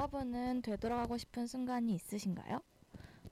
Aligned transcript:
여러분은 0.00 0.62
되돌아가고 0.62 1.18
싶은 1.18 1.46
순간이 1.46 1.92
있으신가요? 1.92 2.62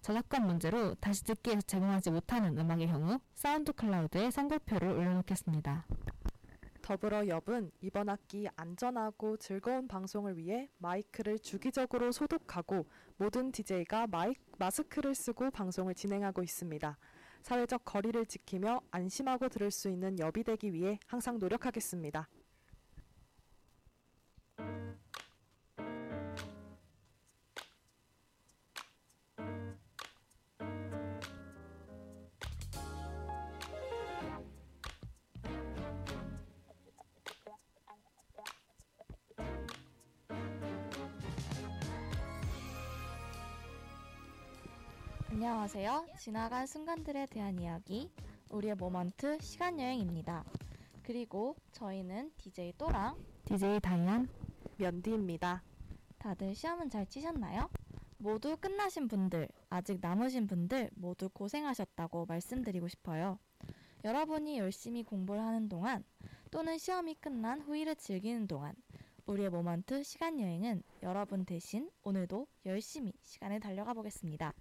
저작권 0.00 0.46
문제로 0.46 0.94
다시 0.94 1.24
듣기에서 1.24 1.60
제공하지 1.62 2.10
못하는 2.10 2.56
음악의 2.56 2.86
경우 2.86 3.18
SoundCloud에 3.34 4.30
선곡표를 4.30 4.88
올려놓겠습니다. 4.88 5.86
더불어 6.82 7.26
엽은 7.26 7.70
이번 7.80 8.08
학기 8.08 8.48
안전하고 8.56 9.36
즐거운 9.36 9.86
방송을 9.86 10.36
위해 10.36 10.68
마이크를 10.78 11.38
주기적으로 11.38 12.12
소독하고 12.12 12.86
모든 13.16 13.52
DJ가 13.52 14.06
마이, 14.06 14.34
마스크를 14.58 15.14
쓰고 15.14 15.50
방송을 15.50 15.94
진행하고 15.94 16.42
있습니다. 16.42 16.98
사회적 17.42 17.84
거리를 17.84 18.26
지키며 18.26 18.80
안심하고 18.90 19.48
들을 19.48 19.70
수 19.70 19.88
있는 19.88 20.18
엽이 20.18 20.44
되기 20.44 20.72
위해 20.72 20.98
항상 21.06 21.38
노력하겠습니다. 21.38 22.28
안녕하세요. 45.72 46.16
지나간 46.18 46.66
순간들에 46.66 47.26
대한 47.26 47.60
이야기, 47.60 48.10
우리의 48.50 48.74
모먼트 48.74 49.38
시간 49.40 49.78
여행입니다. 49.78 50.44
그리고 51.04 51.54
저희는 51.70 52.32
DJ 52.38 52.72
또랑 52.76 53.16
DJ 53.44 53.78
다이안 53.78 54.28
면디입니다. 54.78 55.62
다들 56.18 56.56
시험은 56.56 56.90
잘 56.90 57.06
치셨나요? 57.06 57.70
모두 58.18 58.56
끝나신 58.56 59.06
분들, 59.06 59.46
아직 59.68 60.00
남으신 60.00 60.48
분들 60.48 60.90
모두 60.96 61.28
고생하셨다고 61.28 62.26
말씀드리고 62.26 62.88
싶어요. 62.88 63.38
여러분이 64.02 64.58
열심히 64.58 65.04
공부를 65.04 65.40
하는 65.40 65.68
동안 65.68 66.02
또는 66.50 66.78
시험이 66.78 67.14
끝난 67.14 67.60
후일을 67.60 67.94
즐기는 67.94 68.48
동안 68.48 68.74
우리의 69.26 69.50
모먼트 69.50 70.02
시간 70.02 70.40
여행은 70.40 70.82
여러분 71.04 71.44
대신 71.44 71.88
오늘도 72.02 72.48
열심히 72.66 73.12
시간을 73.22 73.60
달려가 73.60 73.94
보겠습니다. 73.94 74.52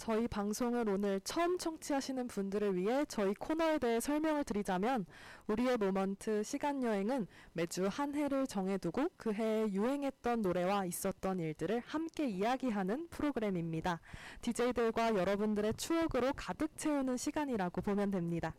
저희 0.00 0.26
방송을 0.26 0.88
오늘 0.88 1.20
처음 1.20 1.58
청취하시는 1.58 2.26
분들을 2.26 2.74
위해 2.74 3.04
저희 3.04 3.34
코너에 3.34 3.78
대해 3.78 4.00
설명을 4.00 4.44
드리자면 4.44 5.04
우리의 5.46 5.76
모먼트 5.76 6.42
시간 6.42 6.82
여행은 6.82 7.26
매주 7.52 7.86
한 7.86 8.14
해를 8.14 8.46
정해두고 8.46 9.10
그 9.18 9.34
해에 9.34 9.68
유행했던 9.70 10.40
노래와 10.40 10.86
있었던 10.86 11.38
일들을 11.38 11.82
함께 11.84 12.26
이야기하는 12.30 13.08
프로그램입니다. 13.08 14.00
DJ들과 14.40 15.16
여러분들의 15.16 15.74
추억으로 15.74 16.32
가득 16.34 16.78
채우는 16.78 17.18
시간이라고 17.18 17.82
보면 17.82 18.10
됩니다. 18.10 18.54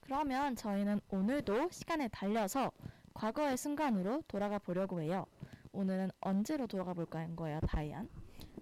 그러면 0.00 0.56
저희는 0.56 1.02
오늘도 1.10 1.68
시간을 1.72 2.08
달려서 2.08 2.72
과거의 3.12 3.58
순간으로 3.58 4.22
돌아가 4.28 4.58
보려고 4.58 5.02
해요. 5.02 5.26
오늘은 5.72 6.08
언제로 6.22 6.66
돌아가 6.66 6.94
볼까 6.94 7.18
한 7.18 7.36
거예요, 7.36 7.60
다이안? 7.68 8.08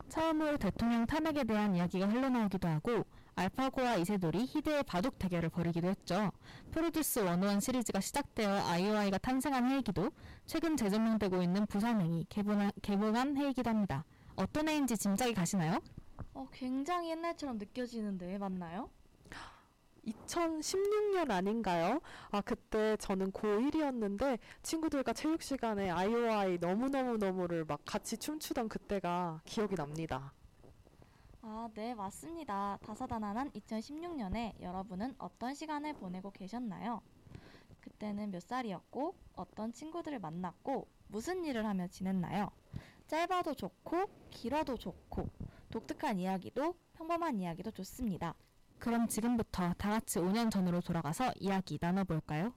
처음으로 0.09 0.56
대통령 0.59 1.06
탄핵에 1.06 1.44
대한 1.44 1.75
이야기가 1.75 2.06
흘러나오기도 2.06 2.69
하고 2.69 3.05
알파고와 3.37 3.97
이세돌이 3.97 4.47
희대의 4.47 4.84
바둑 4.84 5.19
대결을 5.19 5.49
벌이기도 5.49 5.88
했죠. 5.88 6.31
프로듀스 6.71 7.25
101 7.25 7.60
시리즈가 7.60 8.00
시작되어 8.00 8.66
아이오아이가 8.69 9.19
탄생한 9.19 9.71
해이기도 9.71 10.10
최근 10.47 10.77
재조명되고 10.77 11.43
있는 11.43 11.66
부산행이 11.66 12.27
개봉한, 12.28 12.71
개봉한 12.82 13.37
해이기도 13.37 13.71
합니다. 13.71 14.05
어떤 14.37 14.69
해인지 14.69 14.97
짐작이 14.97 15.34
가시나요? 15.34 15.81
어, 16.32 16.47
굉장히 16.53 17.11
옛날처럼 17.11 17.59
느껴지는데 17.59 18.38
맞나요? 18.38 18.88
2016년 20.06 21.31
아닌가요? 21.31 22.00
아, 22.31 22.41
그때 22.41 22.97
저는 22.98 23.32
고1이었는데 23.32 24.38
친구들과 24.62 25.12
체육 25.12 25.42
시간에 25.42 25.91
아이오아이 25.91 26.59
너무너무너무를 26.59 27.65
막 27.65 27.81
같이 27.84 28.16
춤추던 28.16 28.69
그때가 28.69 29.43
기억이 29.44 29.75
납니다. 29.76 30.32
아, 31.43 31.69
네, 31.75 31.94
맞습니다. 31.94 32.78
다사다난한 32.82 33.50
2016년에 33.53 34.54
여러분은 34.60 35.14
어떤 35.19 35.54
시간을 35.54 35.93
보내고 35.94 36.31
계셨나요? 36.32 37.03
그때는 37.81 38.31
몇 38.31 38.43
살이었고, 38.43 39.14
어떤 39.34 39.72
친구들을 39.72 40.19
만났고, 40.20 40.88
무슨 41.09 41.44
일을 41.44 41.66
하며 41.66 41.87
지냈나요? 41.88 42.50
짧아도 43.09 43.54
좋고, 43.54 44.06
길어도 44.31 44.76
좋고, 44.78 45.28
독특한 45.70 46.19
이야기도, 46.19 46.75
평범한 46.94 47.41
이야기도 47.41 47.70
좋습니다. 47.72 48.34
그럼 48.78 49.08
지금부터 49.08 49.72
다 49.74 49.90
같이 49.90 50.18
5년 50.18 50.50
전으로 50.50 50.80
돌아가서 50.80 51.32
이야기 51.40 51.78
나눠볼까요? 51.80 52.52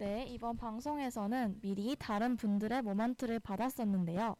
네, 0.00 0.24
이번 0.28 0.56
방송에서는 0.56 1.60
미리 1.60 1.94
다른 1.94 2.36
분들의 2.36 2.80
모먼트를 2.80 3.38
받았었는데요. 3.38 4.34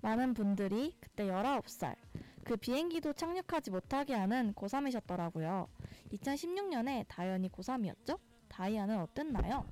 많은 0.00 0.34
분들이 0.34 0.96
그때 0.98 1.28
19살, 1.28 1.94
그 2.42 2.56
비행기도 2.56 3.12
착륙하지 3.12 3.70
못하게 3.70 4.14
하는 4.14 4.52
고3이셨더라고요. 4.54 5.68
2016년에 6.14 7.06
다이언이 7.08 7.48
고3이었죠? 7.50 8.18
다이안은 8.48 9.00
어땠나요? 9.00 9.66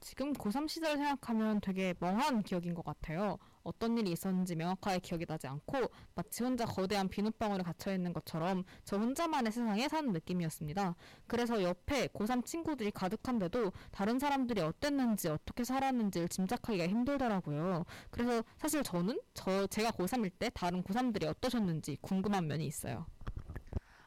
지금 0.00 0.32
고3 0.32 0.68
시절 0.68 0.96
생각하면 0.96 1.60
되게 1.60 1.94
멍한 2.00 2.42
기억인 2.42 2.74
것 2.74 2.84
같아요. 2.84 3.38
어떤 3.62 3.96
일이 3.96 4.10
있었는지 4.10 4.56
명확하게 4.56 4.98
기억이 4.98 5.24
나지 5.26 5.46
않고 5.46 5.78
마치 6.16 6.42
혼자 6.42 6.64
거대한 6.66 7.08
비눗방울에 7.08 7.62
갇혀 7.62 7.94
있는 7.94 8.12
것처럼 8.12 8.64
저 8.84 8.98
혼자만의 8.98 9.52
세상에 9.52 9.88
사는 9.88 10.12
느낌이었습니다. 10.12 10.96
그래서 11.28 11.62
옆에 11.62 12.08
고3 12.08 12.44
친구들이 12.44 12.90
가득한데도 12.90 13.70
다른 13.92 14.18
사람들이 14.18 14.60
어땠는지 14.60 15.28
어떻게 15.28 15.62
살았는지를 15.62 16.28
짐작하기가 16.28 16.88
힘들더라고요. 16.88 17.84
그래서 18.10 18.42
사실 18.58 18.82
저는 18.82 19.20
저 19.34 19.68
제가 19.68 19.92
고3일 19.92 20.32
때 20.36 20.50
다른 20.52 20.82
고3들이 20.82 21.28
어떠셨는지 21.28 21.98
궁금한 22.00 22.48
면이 22.48 22.66
있어요. 22.66 23.06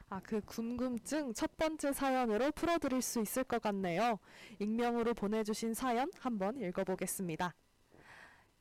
아, 0.10 0.22
그 0.24 0.40
궁금증 0.46 1.34
첫 1.34 1.57
번째 1.57 1.92
사연으로 1.92 2.52
풀어드릴 2.52 3.02
수 3.02 3.19
있을 3.22 3.44
것 3.44 3.62
같네요. 3.62 4.19
익명으로 4.60 5.13
보내주신 5.13 5.74
사연 5.74 6.12
한번 6.19 6.57
읽어보겠습니다. 6.57 7.54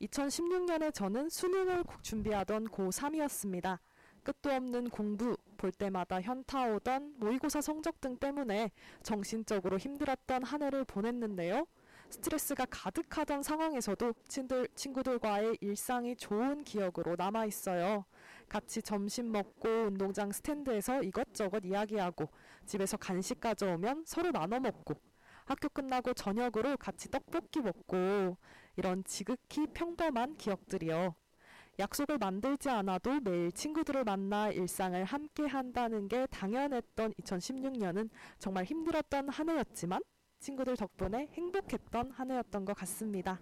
2016년에 0.01 0.93
저는 0.93 1.29
수능을 1.29 1.83
고- 1.83 2.01
준비하던 2.01 2.65
고3이었습니다. 2.69 3.79
끝도 4.23 4.51
없는 4.51 4.89
공부, 4.89 5.37
볼 5.55 5.71
때마다 5.71 6.19
현타 6.19 6.73
오던 6.73 7.13
모의고사 7.19 7.61
성적 7.61 8.01
등 8.01 8.17
때문에 8.17 8.71
정신적으로 9.03 9.77
힘들었던 9.77 10.43
한 10.43 10.63
해를 10.63 10.83
보냈는데요. 10.83 11.67
스트레스가 12.09 12.65
가득하던 12.69 13.43
상황에서도 13.43 14.13
친들, 14.27 14.67
친구들과의 14.75 15.57
일상이 15.61 16.15
좋은 16.15 16.63
기억으로 16.63 17.15
남아 17.15 17.45
있어요. 17.45 18.05
같이 18.47 18.81
점심 18.81 19.31
먹고 19.31 19.67
운동장 19.87 20.31
스탠드에서 20.31 21.03
이것저것 21.03 21.63
이야기하고 21.65 22.29
집에서 22.65 22.97
간식 22.97 23.39
가져오면 23.39 24.03
서로 24.05 24.31
나눠 24.31 24.59
먹고 24.59 24.95
학교 25.45 25.69
끝나고 25.69 26.13
저녁으로 26.13 26.77
같이 26.77 27.09
떡볶이 27.09 27.59
먹고 27.59 28.37
이런 28.77 29.03
지극히 29.03 29.67
평범한 29.67 30.37
기억들이요. 30.37 31.15
약속을 31.77 32.17
만들지 32.17 32.69
않아도 32.69 33.19
매일 33.19 33.51
친구들을 33.51 34.05
만나 34.05 34.49
일상을 34.49 35.03
함께 35.03 35.45
한다는 35.45 36.07
게 36.07 36.25
당연했던 36.27 37.13
2016년은 37.13 38.09
정말 38.39 38.63
힘들었던 38.63 39.29
한 39.29 39.49
해였지만 39.49 40.01
친구들 40.39 40.77
덕분에 40.77 41.27
행복했던 41.33 42.11
한 42.11 42.31
해였던 42.31 42.65
것 42.65 42.73
같습니다. 42.75 43.39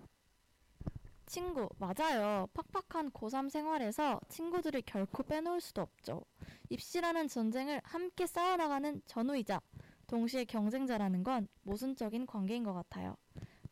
친구, 1.33 1.67
맞아요. 1.79 2.45
팍팍한 2.53 3.09
고3 3.09 3.49
생활에서 3.49 4.19
친구들을 4.29 4.83
결코 4.85 5.23
빼놓을 5.23 5.61
수도 5.61 5.81
없죠. 5.81 6.21
입시라는 6.69 7.27
전쟁을 7.27 7.81
함께 7.83 8.27
싸워나가는 8.27 9.01
전우이자 9.07 9.59
동시에 10.05 10.45
경쟁자라는 10.45 11.23
건 11.23 11.47
모순적인 11.63 12.27
관계인 12.27 12.63
것 12.63 12.73
같아요. 12.73 13.17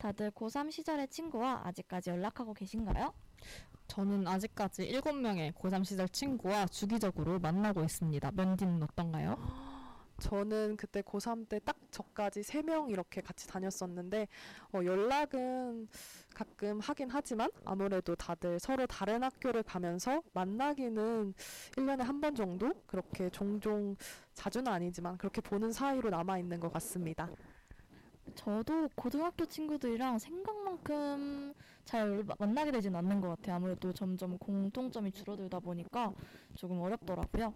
다들 0.00 0.32
고3 0.32 0.72
시절의 0.72 1.06
친구와 1.06 1.60
아직까지 1.62 2.10
연락하고 2.10 2.52
계신가요? 2.52 3.14
저는 3.86 4.26
아직까지 4.26 4.90
7명의 4.90 5.52
고3 5.52 5.84
시절 5.84 6.08
친구와 6.08 6.66
주기적으로 6.66 7.38
만나고 7.38 7.84
있습니다. 7.84 8.32
면디는 8.32 8.82
어떤가요? 8.82 9.36
저는 10.22 10.76
그때 10.76 11.02
고3 11.02 11.48
때 11.48 11.58
딱 11.60 11.76
저까지 11.90 12.42
3명 12.42 12.90
이렇게 12.90 13.20
같이 13.20 13.46
다녔었는데 13.48 14.28
어, 14.72 14.80
연락은 14.84 15.88
가끔 16.34 16.80
하긴 16.80 17.08
하지만 17.10 17.50
아무래도 17.64 18.14
다들 18.14 18.58
서로 18.60 18.86
다른 18.86 19.22
학교를 19.22 19.62
가면서 19.64 20.22
만나기는 20.32 21.34
1년에 21.76 21.98
한 22.02 22.20
번 22.20 22.34
정도 22.36 22.72
그렇게 22.86 23.28
종종 23.30 23.96
자주는 24.34 24.70
아니지만 24.70 25.18
그렇게 25.18 25.40
보는 25.40 25.72
사이로 25.72 26.08
남아 26.10 26.38
있는 26.38 26.60
것 26.60 26.72
같습니다. 26.74 27.28
저도 28.36 28.88
고등학교 28.94 29.44
친구들이랑 29.44 30.18
생각만큼 30.18 31.52
잘 31.84 32.22
마- 32.24 32.34
만나게 32.38 32.70
되진 32.70 32.94
않는 32.94 33.20
것 33.20 33.28
같아요. 33.30 33.56
아무래도 33.56 33.92
점점 33.92 34.38
공통점이 34.38 35.10
줄어들다 35.12 35.58
보니까 35.60 36.12
조금 36.54 36.80
어렵더라고요. 36.80 37.52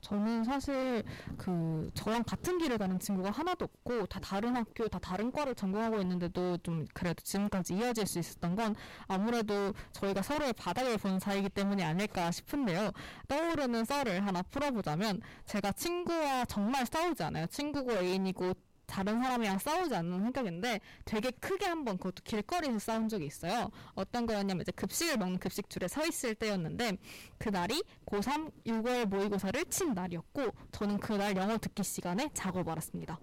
저는 0.00 0.44
사실 0.44 1.02
그 1.36 1.90
저랑 1.94 2.24
같은 2.24 2.58
길을 2.58 2.78
가는 2.78 2.98
친구가 2.98 3.30
하나도 3.30 3.66
없고 3.66 4.06
다 4.06 4.20
다른 4.20 4.56
학교, 4.56 4.88
다 4.88 4.98
다른 4.98 5.30
과를 5.30 5.54
전공하고 5.54 6.00
있는데도 6.00 6.56
좀 6.58 6.86
그래도 6.92 7.22
지금까지 7.22 7.74
이어질 7.74 8.06
수 8.06 8.18
있었던 8.18 8.56
건 8.56 8.74
아무래도 9.06 9.72
저희가 9.92 10.22
서로의 10.22 10.52
바닥을 10.54 10.98
보는 10.98 11.18
사이이기 11.20 11.50
때문이 11.50 11.82
아닐까 11.82 12.30
싶은데요. 12.30 12.92
떠오르는 13.28 13.84
썰을 13.84 14.26
하나 14.26 14.42
풀어보자면 14.42 15.20
제가 15.46 15.72
친구와 15.72 16.44
정말 16.46 16.86
싸우지 16.86 17.22
않아요. 17.22 17.46
친구고 17.46 17.92
애인이고 17.92 18.54
다른 18.90 19.22
사람이랑 19.22 19.58
싸우지 19.58 19.94
않는 19.94 20.20
성격인데 20.20 20.80
되게 21.04 21.30
크게 21.30 21.64
한번 21.64 21.96
그것도 21.96 22.22
길거리에서 22.24 22.78
싸운 22.80 23.08
적이 23.08 23.26
있어요. 23.26 23.70
어떤 23.94 24.26
거였냐면 24.26 24.62
이제 24.62 24.72
급식을 24.72 25.16
먹는 25.16 25.38
급식 25.38 25.70
줄에 25.70 25.86
서 25.86 26.04
있을 26.04 26.34
때였는데 26.34 26.98
그날이 27.38 27.82
고3 28.06 28.50
6월 28.66 29.06
모의고사를 29.06 29.64
친 29.66 29.94
날이었고 29.94 30.48
저는 30.72 30.98
그날 30.98 31.36
영어 31.36 31.56
듣기 31.56 31.84
시간에 31.84 32.28
자고 32.34 32.64
말았습니다. 32.64 33.18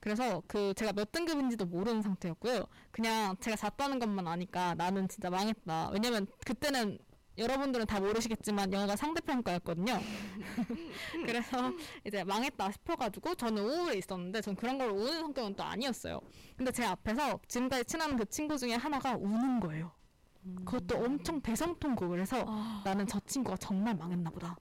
그래서 0.00 0.42
그 0.46 0.72
제가 0.74 0.92
몇 0.92 1.12
등급인지도 1.12 1.66
모르는 1.66 2.00
상태였고요. 2.00 2.64
그냥 2.90 3.36
제가 3.40 3.56
잤다는 3.56 3.98
것만 3.98 4.26
아니까 4.26 4.74
나는 4.74 5.06
진짜 5.08 5.28
망했다. 5.28 5.90
왜냐면 5.92 6.26
그때는 6.46 6.98
여러분들은 7.38 7.86
다 7.86 8.00
모르시겠지만 8.00 8.72
영어가 8.72 8.96
상대평가였거든요. 8.96 10.00
그래서 11.24 11.72
이제 12.04 12.24
망했다 12.24 12.72
싶어가지고 12.72 13.34
저는 13.36 13.62
우울해 13.62 13.98
있었는데 13.98 14.40
전 14.40 14.56
그런 14.56 14.76
걸 14.76 14.90
우는 14.90 15.20
성격은 15.20 15.54
또 15.54 15.62
아니었어요. 15.62 16.20
근데 16.56 16.72
제 16.72 16.84
앞에서 16.84 17.40
지금까지 17.46 17.84
친한 17.84 18.16
그 18.16 18.26
친구 18.26 18.58
중에 18.58 18.74
하나가 18.74 19.16
우는 19.16 19.60
거예요. 19.60 19.92
그것도 20.64 20.96
엄청 20.96 21.40
대성통곡을 21.40 22.20
해서 22.20 22.44
아, 22.46 22.82
나는 22.84 23.06
저 23.06 23.20
친구가 23.20 23.56
정말 23.58 23.94
망했나 23.94 24.30
보다. 24.30 24.56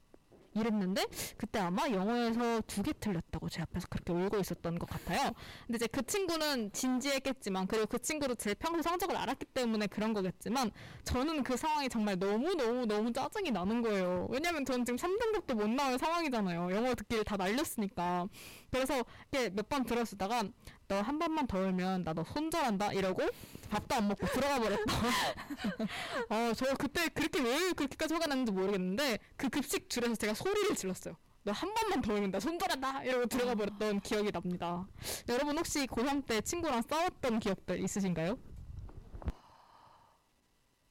이랬는데 0.60 1.06
그때 1.38 1.60
아마 1.60 1.90
영어에서 1.90 2.62
두 2.68 2.84
개 2.84 2.94
틀렸다고 3.00 3.50
제 3.50 3.62
앞에서 3.62 3.88
그렇게 3.90 4.14
울고 4.14 4.38
있었던 4.40 4.80
것 4.80 4.90
같아요. 4.90 5.32
근데 5.66 5.76
이제 5.78 5.88
그 5.88 6.04
친구는 6.06 6.72
진지했겠지만 6.72 7.68
그리고 7.68 7.86
그 7.88 8.00
친구도 8.00 8.36
제 8.36 8.54
평소 8.54 8.82
성적을 8.82 9.16
알았기 9.16 9.46
때문에 9.48 9.88
그런 9.88 10.14
거겠지만 10.14 10.72
저는 11.04 11.44
그 11.44 11.58
상황이 11.58 11.90
정말 11.90 12.18
너무 12.18 12.56
너무 12.56 12.86
너무 12.86 13.12
짜증이 13.14 13.52
나는 13.52 13.82
거예요. 13.82 14.28
왜냐면 14.30 14.64
저는 14.66 14.86
지금 14.86 14.98
3등급도 14.98 15.54
못 15.56 15.70
나오는 15.70 15.98
상황이잖아요. 15.98 16.72
영어 16.72 16.96
듣기를 16.96 17.24
다 17.24 17.36
날렸으니까. 17.38 18.28
그래서 18.72 19.04
이렇게 19.32 19.50
몇 19.50 19.68
번 19.68 19.84
들었다가 19.84 20.44
너 20.88 21.02
한 21.02 21.20
번만 21.20 21.46
더 21.48 21.60
울면 21.60 22.04
나 22.06 22.14
너 22.14 22.24
손절한다 22.24 22.94
이러고 22.94 23.22
밥도 23.70 23.96
안 23.96 24.08
먹고 24.08 24.26
들어가 24.28 24.60
버렸다. 24.60 24.94
어, 26.30 26.54
저 26.56 26.74
그때 26.76 27.10
그렇게 27.10 27.42
왜 27.42 27.74
그렇게까지 27.74 28.14
화가 28.14 28.28
났는지 28.28 28.52
모르겠는데 28.54 29.20
그 29.36 29.50
급식 29.50 29.90
줄에서 29.90 30.16
제가 30.16 30.34
소리를 30.34 30.76
질렀어요. 30.76 31.16
너 31.44 31.52
한 31.52 31.74
번만 31.74 32.02
더 32.02 32.14
울면 32.14 32.32
나 32.32 32.40
손절한다 32.40 33.04
이러고 33.04 33.26
들어가 33.28 33.56
버렸던 33.56 34.00
기억이 34.02 34.32
납니다. 34.32 34.88
여러분 35.30 35.58
혹시 35.58 35.86
고3 35.88 36.26
때 36.26 36.42
친구랑 36.42 36.82
싸웠던 36.84 37.40
기억들 37.40 37.80
있으신가요? 37.84 38.38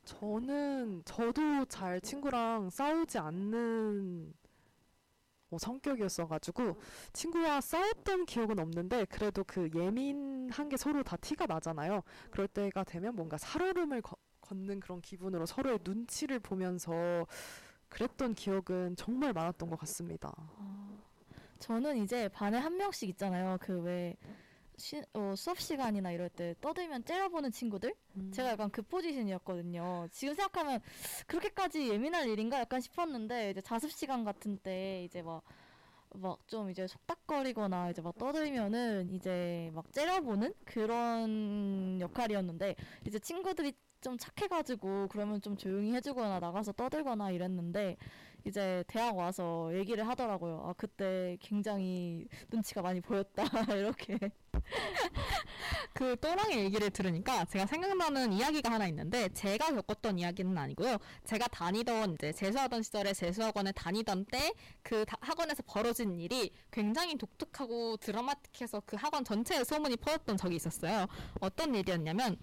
저는 0.05 1.03
저도 1.05 1.65
잘 1.67 2.01
친구랑 2.01 2.71
싸우지 2.71 3.19
않는 3.19 4.33
어, 5.51 5.59
성격이었어가지고 5.59 6.77
친구와 7.13 7.61
싸웠던 7.61 8.27
기억은 8.27 8.59
없는데 8.59 9.05
그래도 9.07 9.45
그 9.45 9.71
예민한 9.75 10.69
게 10.69 10.77
서로 10.77 11.03
다 11.03 11.17
티가 11.17 11.47
나잖아요. 11.47 12.03
그럴 12.31 12.49
때가 12.49 12.85
되면 12.85 13.15
뭔가 13.15 13.39
살얼음을 13.39 14.03
거- 14.03 14.17
걷는 14.41 14.81
그런 14.81 15.01
기분으로 15.01 15.47
서로의 15.47 15.79
눈치를 15.85 16.39
보면서 16.41 17.27
그랬던 17.89 18.35
기억은 18.35 18.97
정말 18.97 19.33
많았던 19.33 19.71
것 19.71 19.79
같습니다. 19.81 20.33
아, 20.37 20.89
저는 21.61 21.99
이제 22.03 22.29
반에 22.29 22.59
한 22.59 22.77
명씩 22.77 23.09
있잖아요. 23.11 23.59
그 23.61 23.81
왜 23.83 24.17
어, 25.15 25.35
수업 25.37 25.59
시간이나 25.59 26.13
이럴 26.13 26.29
때 26.29 26.55
떠들면 26.61 27.05
째려보는 27.05 27.51
친구들? 27.51 27.95
제가 28.33 28.51
약간 28.51 28.71
그 28.71 28.83
포지션이었거든요. 28.83 30.09
지금 30.11 30.35
생각하면 30.35 30.81
그렇게까지 31.27 31.89
예민할 31.89 32.29
일인가 32.29 32.61
약간 32.61 32.81
싶었는데 32.81 33.51
이제 33.51 33.61
자습 33.61 33.91
시간 33.93 34.25
같은 34.25 34.59
때 34.59 35.05
이제 35.05 35.23
막 35.23 35.43
막 36.15 36.39
좀 36.47 36.71
이제 36.71 36.87
속닥거리거나 36.87 37.91
이제 37.91 38.01
막 38.01 38.17
떠들면은 38.17 39.11
이제 39.13 39.71
막 39.75 39.93
째려보는 39.93 40.55
그런 40.65 41.99
역할이었는데 42.01 42.75
이제 43.07 43.19
친구들이 43.19 43.75
좀 44.01 44.17
착해가지고 44.17 45.09
그러면 45.09 45.41
좀 45.43 45.57
조용히 45.57 45.93
해주거나 45.95 46.39
나가서 46.41 46.73
떠들거나 46.73 47.33
이랬는데 47.33 47.97
이제 48.47 48.85
대학 48.87 49.17
와서 49.17 49.71
얘기를 49.75 50.07
하더라고요. 50.09 50.63
아 50.67 50.73
그때 50.77 51.37
굉장히 51.41 52.27
눈치가 52.51 52.83
많이 52.83 53.01
보였다 53.01 53.43
이렇게. 53.77 54.19
그 55.93 56.17
또랑의 56.21 56.59
얘기를 56.65 56.91
들으니까 56.91 57.45
제가 57.45 57.67
생각나는 57.67 58.33
이야기가 58.33 58.71
하나 58.71 58.87
있는데 58.89 59.29
제가 59.31 59.75
겪었던 59.75 60.19
이야기는 60.19 60.57
아니고요. 60.57 60.99
제가 61.25 61.47
다니던 61.49 62.15
이제 62.15 62.33
재수하던 62.33 62.83
시절에 62.83 63.13
재수학원에 63.13 63.73
다니던 63.73 64.27
때 64.27 64.53
그 64.87 65.05
학원에서 65.21 65.65
벌어진 65.67 66.21
일이 66.21 66.53
굉장히 66.71 67.19
독특하고 67.19 67.97
드라마틱해서 67.97 68.83
그 68.87 68.97
학원 68.97 69.25
전체에 69.25 69.65
소문이 69.65 69.97
퍼졌던 69.97 70.37
적이 70.37 70.55
있었어요. 70.57 71.07
어떤 71.41 71.75
일이었냐면 71.75 72.39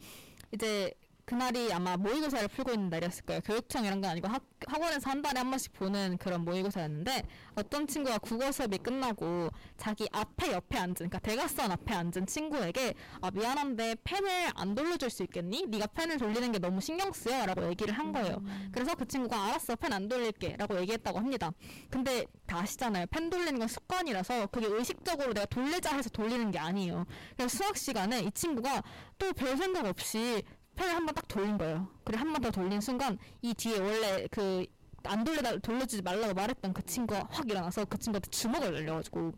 이제 0.51 0.93
그날이 1.25 1.71
아마 1.71 1.95
모의고사를 1.95 2.47
풀고 2.49 2.71
있는 2.73 2.89
날이었을 2.89 3.23
거예요. 3.25 3.41
교육청 3.41 3.85
이런 3.85 4.01
건 4.01 4.11
아니고 4.11 4.27
학, 4.27 4.43
학원에서 4.67 5.09
한 5.09 5.21
달에 5.21 5.39
한 5.39 5.49
번씩 5.49 5.71
보는 5.73 6.17
그런 6.17 6.43
모의고사였는데 6.43 7.23
어떤 7.55 7.87
친구가 7.87 8.17
국어 8.17 8.51
수업이 8.51 8.77
끝나고 8.79 9.49
자기 9.77 10.07
앞에 10.11 10.51
옆에 10.51 10.77
앉은 10.77 10.93
그러니까 10.95 11.19
대각선 11.19 11.71
앞에 11.71 11.93
앉은 11.93 12.25
친구에게 12.27 12.93
아 13.21 13.31
미안한데 13.31 13.95
펜을 14.03 14.51
안 14.55 14.75
돌려줄 14.75 15.09
수 15.09 15.23
있겠니? 15.23 15.65
네가 15.67 15.87
펜을 15.87 16.17
돌리는 16.17 16.51
게 16.51 16.59
너무 16.59 16.81
신경 16.81 17.11
쓰여라고 17.13 17.67
얘기를 17.69 17.93
한 17.93 18.11
거예요. 18.11 18.41
그래서 18.71 18.93
그 18.95 19.07
친구가 19.07 19.45
알았어 19.45 19.75
펜 19.77 19.93
안 19.93 20.07
돌릴게라고 20.09 20.79
얘기했다고 20.81 21.19
합니다. 21.19 21.51
근데 21.89 22.25
다 22.47 22.59
아시잖아요. 22.59 23.05
펜 23.11 23.29
돌리는 23.29 23.57
건 23.59 23.67
습관이라서 23.67 24.47
그게 24.47 24.65
의식적으로 24.67 25.33
내가 25.33 25.45
돌리자 25.45 25.95
해서 25.95 26.09
돌리는 26.09 26.51
게 26.51 26.59
아니에요. 26.59 27.05
그래서 27.37 27.57
수학 27.57 27.77
시간에 27.77 28.19
이 28.21 28.31
친구가 28.31 28.83
또 29.19 29.31
별 29.33 29.57
생각 29.57 29.85
없이 29.85 30.43
펜을 30.75 30.95
한 30.95 31.05
번 31.05 31.13
딱 31.15 31.27
돌린 31.27 31.57
거예요. 31.57 31.87
그리고 32.03 32.19
한 32.21 32.33
번 32.33 32.41
더 32.41 32.51
돌린 32.51 32.81
순간 32.81 33.17
이 33.41 33.53
뒤에 33.53 33.79
원래 33.79 34.27
그 34.31 34.65
안 35.05 35.25
돌려다 35.25 35.57
돌려주지 35.57 36.01
말라고 36.01 36.33
말했던 36.33 36.73
그 36.73 36.81
친구가 36.85 37.27
확 37.29 37.49
일어나서 37.49 37.83
그 37.83 37.97
친구한테 37.97 38.29
주먹을 38.29 38.71
날려가지고 38.71 39.33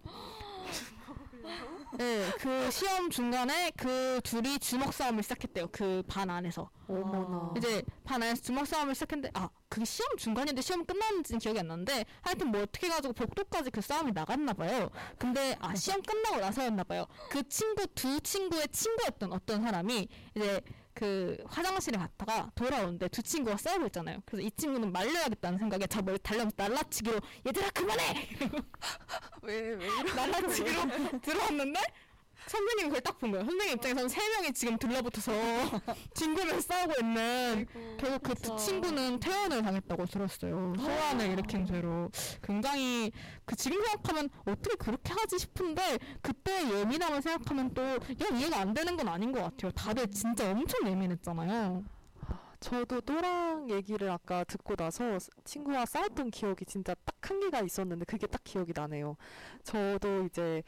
네, 1.97 2.29
그 2.39 2.69
시험 2.71 3.09
중간에 3.09 3.71
그 3.77 4.19
둘이 4.23 4.59
주먹 4.59 4.93
싸움을 4.93 5.23
시작했대요. 5.23 5.69
그 5.71 6.03
반 6.07 6.29
안에서. 6.29 6.69
어머나. 6.87 7.53
이제 7.57 7.81
반 8.03 8.21
안에서 8.21 8.41
주먹 8.43 8.67
싸움을 8.67 8.93
시작했는데 8.93 9.31
아 9.33 9.49
그게 9.69 9.85
시험 9.85 10.15
중간인데 10.17 10.61
시험 10.61 10.85
끝났는지는 10.85 11.39
기억이 11.39 11.57
안 11.59 11.67
나는데 11.67 12.05
하여튼 12.21 12.51
뭐 12.51 12.61
어떻게 12.61 12.87
해가지고 12.87 13.13
복도까지 13.13 13.71
그 13.71 13.81
싸움이 13.81 14.11
나갔나 14.11 14.53
봐요. 14.53 14.89
근데 15.17 15.55
아 15.59 15.73
시험 15.73 16.01
끝나고 16.01 16.37
나서였나 16.41 16.83
봐요. 16.83 17.05
그 17.29 17.47
친구 17.47 17.87
두 17.95 18.19
친구의 18.19 18.67
친구였던 18.71 19.31
어떤 19.31 19.61
사람이 19.63 20.07
이제 20.35 20.61
그 20.95 21.37
화장실에 21.45 21.97
갔다가 21.97 22.49
돌아오는데 22.55 23.09
두 23.09 23.21
친구가 23.21 23.57
싸우고 23.57 23.87
있잖아요. 23.87 24.19
그래서 24.25 24.47
이 24.47 24.49
친구는 24.51 24.91
말려야겠다는 24.93 25.59
생각에 25.59 25.85
저 25.87 26.01
머리 26.01 26.17
달려서 26.19 26.51
날라치기로 26.55 27.19
얘들아 27.45 27.69
그만해 27.71 28.29
왜왜? 29.43 29.87
날라치기로 30.15 31.19
들어왔는데 31.21 31.79
선생님이 32.47 32.83
그걸 32.89 33.01
딱본 33.01 33.31
거예요. 33.31 33.45
선생님 33.45 33.75
입장에서는 33.77 34.09
세 34.09 34.29
명이 34.29 34.53
지금 34.53 34.77
들러붙어서 34.77 35.31
뒹굴며 36.13 36.61
싸우고 36.61 36.93
있는 37.01 37.65
결국 37.99 38.21
그 38.23 38.35
두 38.35 38.41
그쵸. 38.51 38.55
친구는 38.57 39.19
퇴원을 39.19 39.63
당했다고 39.63 40.05
들었어요. 40.05 40.73
소환을 40.77 41.27
일으킨 41.31 41.65
죄로. 41.65 42.11
굉장히 42.43 43.11
그 43.45 43.55
지금 43.55 43.83
생각하면 43.83 44.29
어떻게 44.45 44.75
그렇게 44.75 45.13
하지 45.13 45.39
싶은데 45.39 45.97
그때 46.21 46.69
예민함을 46.79 47.21
생각하면 47.21 47.73
또 47.73 47.81
야, 47.83 47.97
이해가 48.33 48.59
안 48.59 48.73
되는 48.73 48.95
건 48.95 49.07
아닌 49.07 49.31
것 49.31 49.41
같아요. 49.41 49.71
다들 49.71 50.11
진짜 50.11 50.51
엄청 50.51 50.87
예민했잖아요. 50.87 51.83
저도 52.59 53.01
또랑 53.01 53.69
얘기를 53.69 54.09
아까 54.09 54.43
듣고 54.43 54.75
나서 54.75 55.19
스- 55.19 55.29
친구와 55.43 55.85
싸웠던 55.85 56.31
기억이 56.31 56.65
진짜 56.65 56.93
딱 57.05 57.15
한 57.25 57.39
개가 57.39 57.61
있었는데 57.61 58.05
그게 58.05 58.27
딱 58.27 58.43
기억이 58.43 58.71
나네요. 58.75 59.17
저도 59.63 60.25
이제 60.25 60.61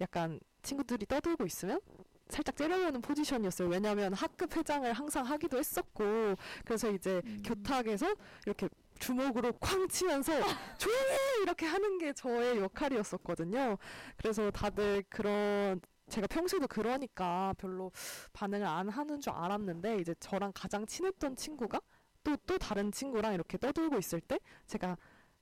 약간 0.00 0.40
친구들이 0.62 1.06
떠들고 1.06 1.46
있으면 1.46 1.80
살짝 2.28 2.56
째려보는 2.56 3.02
포지션이었어요. 3.02 3.68
왜냐하면 3.68 4.14
학급 4.14 4.56
회장을 4.56 4.90
항상 4.92 5.26
하기도 5.26 5.58
했었고 5.58 6.36
그래서 6.64 6.90
이제 6.90 7.20
음. 7.24 7.42
교탁에서 7.44 8.14
이렇게 8.46 8.68
주먹으로 8.98 9.52
쾅 9.54 9.88
치면서 9.88 10.32
조용히 10.78 11.42
이렇게 11.42 11.66
하는 11.66 11.98
게 11.98 12.12
저의 12.12 12.58
역할이었었거든요. 12.60 13.78
그래서 14.16 14.50
다들 14.50 15.02
그런 15.08 15.80
제가 16.08 16.26
평소에도 16.26 16.66
그러니까 16.66 17.54
별로 17.58 17.92
반응을 18.32 18.66
안 18.66 18.88
하는 18.88 19.20
줄 19.20 19.32
알았는데 19.32 19.98
이제 19.98 20.14
저랑 20.20 20.52
가장 20.54 20.86
친했던 20.86 21.36
친구가 21.36 21.80
또또 22.22 22.58
다른 22.58 22.92
친구랑 22.92 23.34
이렇게 23.34 23.56
떠들고 23.56 23.98
있을 23.98 24.20
때 24.20 24.38
제가 24.66 24.96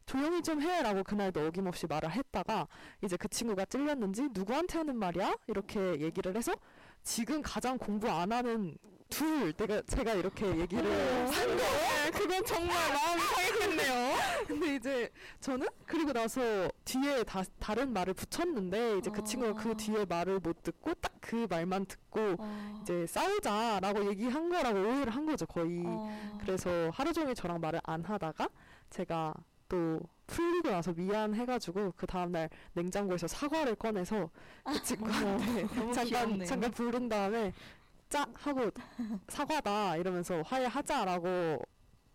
조용히 0.09 0.43
좀 0.43 0.61
해라고 0.61 1.05
그날도 1.05 1.47
어김없이 1.47 1.87
말을 1.87 2.11
했다가 2.11 2.67
이제 3.03 3.17
그 3.17 3.29
친구가 3.29 3.67
찔렸는지 3.67 4.29
누구한테 4.33 4.79
하는 4.79 4.97
말이야 4.97 5.37
이렇게 5.47 6.01
얘기를 6.01 6.35
해서 6.35 6.53
지금 7.03 7.43
가장 7.43 7.79
공부 7.79 8.09
안 8.09 8.33
하는 8.33 8.77
둘 9.09 9.53
내가 9.55 9.81
제가 9.83 10.15
이렇게 10.15 10.47
얘기를 10.59 10.85
한 10.85 11.31
거예요. 11.31 12.11
그건 12.13 12.45
정말 12.45 12.75
마음이 12.93 13.23
상했겠네요. 13.23 14.17
근데 14.49 14.75
이제 14.77 15.11
저는 15.41 15.67
그리고 15.87 16.13
나서 16.13 16.69
뒤에 16.85 17.23
다, 17.25 17.43
다른 17.59 17.93
말을 17.93 18.15
붙였는데 18.15 18.99
이제 18.99 19.11
그 19.11 19.23
친구가 19.23 19.63
그 19.63 19.71
아. 19.71 19.75
뒤에 19.75 20.05
말을 20.05 20.41
못 20.41 20.63
듣고 20.63 20.95
딱 20.95 21.19
그 21.29 21.47
말만 21.49 21.85
듣고 21.85 22.37
어, 22.39 22.81
이제 22.81 23.07
싸우자라고 23.07 24.09
얘기한 24.09 24.49
거라고 24.49 24.79
오해를 24.79 25.15
한 25.15 25.27
거죠 25.27 25.45
거의. 25.45 25.83
어. 25.85 26.39
그래서 26.41 26.91
하루 26.95 27.13
종일 27.13 27.35
저랑 27.35 27.61
말을 27.61 27.81
안 27.85 28.03
하다가 28.03 28.49
제가 28.89 29.35
또 29.69 30.01
풀리고 30.27 30.71
나서 30.71 30.93
미안해가지고 30.93 31.95
그 31.97 32.07
다음날 32.07 32.51
냉장고에서 32.75 33.27
사과를 33.27 33.75
꺼내서 33.77 34.31
그 34.65 34.83
친구한테 34.83 35.67
잠깐 35.93 36.05
귀엽네요. 36.05 36.47
잠깐 36.47 36.71
부른 36.73 37.09
다음에 37.09 37.53
짜 38.09 38.27
하고 38.35 38.71
사과다 39.29 39.97
이러면서 39.97 40.43
화해하자라고 40.43 41.63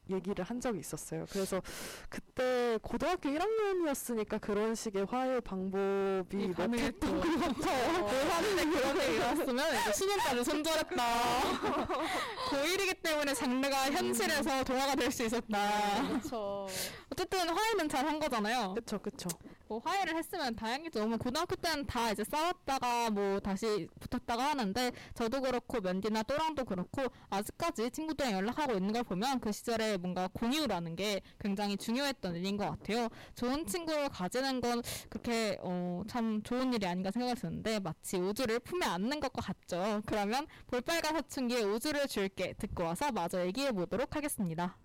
얘기를 0.10 0.44
한 0.44 0.60
적이 0.60 0.80
있었어요. 0.80 1.26
그래서 1.32 1.62
그때 2.10 2.78
고등학교 2.82 3.30
1학년이었으니까 3.30 4.40
그런 4.42 4.76
식의 4.76 5.06
화해 5.06 5.40
방법이 5.40 6.48
몇 6.48 6.58
가능했죠. 6.58 6.86
했던 7.08 7.20
것 7.22 7.40
같아요. 7.40 8.06
고3 8.08 8.56
때 8.58 8.66
그런 8.66 8.98
일이 8.98 9.16
일어났으면 9.16 9.82
이제 9.82 9.94
수능까지 9.94 10.44
손절했다. 10.44 11.04
고1이기 12.50 13.02
때문에 13.02 13.34
장르가 13.34 13.92
현실에서 13.92 14.64
동화가 14.64 14.96
될 14.96 15.12
수 15.12 15.24
있었다. 15.24 16.08
그렇죠. 16.08 16.68
어쨌든 17.12 17.50
화해는 17.50 17.88
잘 17.90 18.04
한 18.04 18.20
거잖아요. 18.20 18.74
그쵸 18.74 19.00
그쵸. 19.00 19.30
뭐 19.74 19.82
화해를 19.84 20.16
했으면 20.16 20.56
다행이죠. 20.56 21.08
뭐 21.08 21.18
고등학교 21.18 21.56
때는 21.56 21.88
다 21.88 22.12
이제 22.12 22.24
싸웠다가 22.24 23.10
뭐 23.10 23.40
다시 23.40 23.88
붙었다가 24.00 24.52
하는데 24.52 24.92
저도 25.16 25.42
그렇고 25.42 25.82
면디나 25.82 26.22
또랑도 26.24 26.64
그렇고 26.64 27.02
아직까지 27.32 27.90
친구들이랑 27.90 28.38
연락하고 28.38 28.74
있는 28.74 28.94
걸 28.94 29.04
보면 29.04 29.40
그 29.40 29.52
시절에 29.52 29.98
뭔가 29.98 30.30
공유라는 30.32 30.96
게 30.96 31.22
굉장히 31.40 31.76
중요했던 31.76 32.36
일인 32.36 32.56
것 32.56 32.70
같아요. 32.70 33.10
좋은 33.34 33.66
친구를 33.66 34.10
가지는 34.10 34.62
건 34.62 34.84
그렇게 35.10 35.58
어, 35.62 36.04
참 36.08 36.44
좋은 36.44 36.72
일이 36.72 36.86
아닌가 36.86 37.10
생각을 37.10 37.36
드는데 37.36 37.80
마치 37.80 38.18
우주를 38.18 38.60
품에 38.60 38.86
안는 38.86 39.20
것과 39.22 39.42
같죠. 39.42 40.04
그러면 40.06 40.46
볼빨간 40.68 41.16
사춘기의 41.16 41.64
우주를 41.64 42.08
줄게 42.08 42.54
듣고 42.60 42.84
와서 42.84 43.12
마저 43.12 43.44
얘기해 43.44 43.72
보도록 43.72 44.16
하겠습니다. 44.16 44.78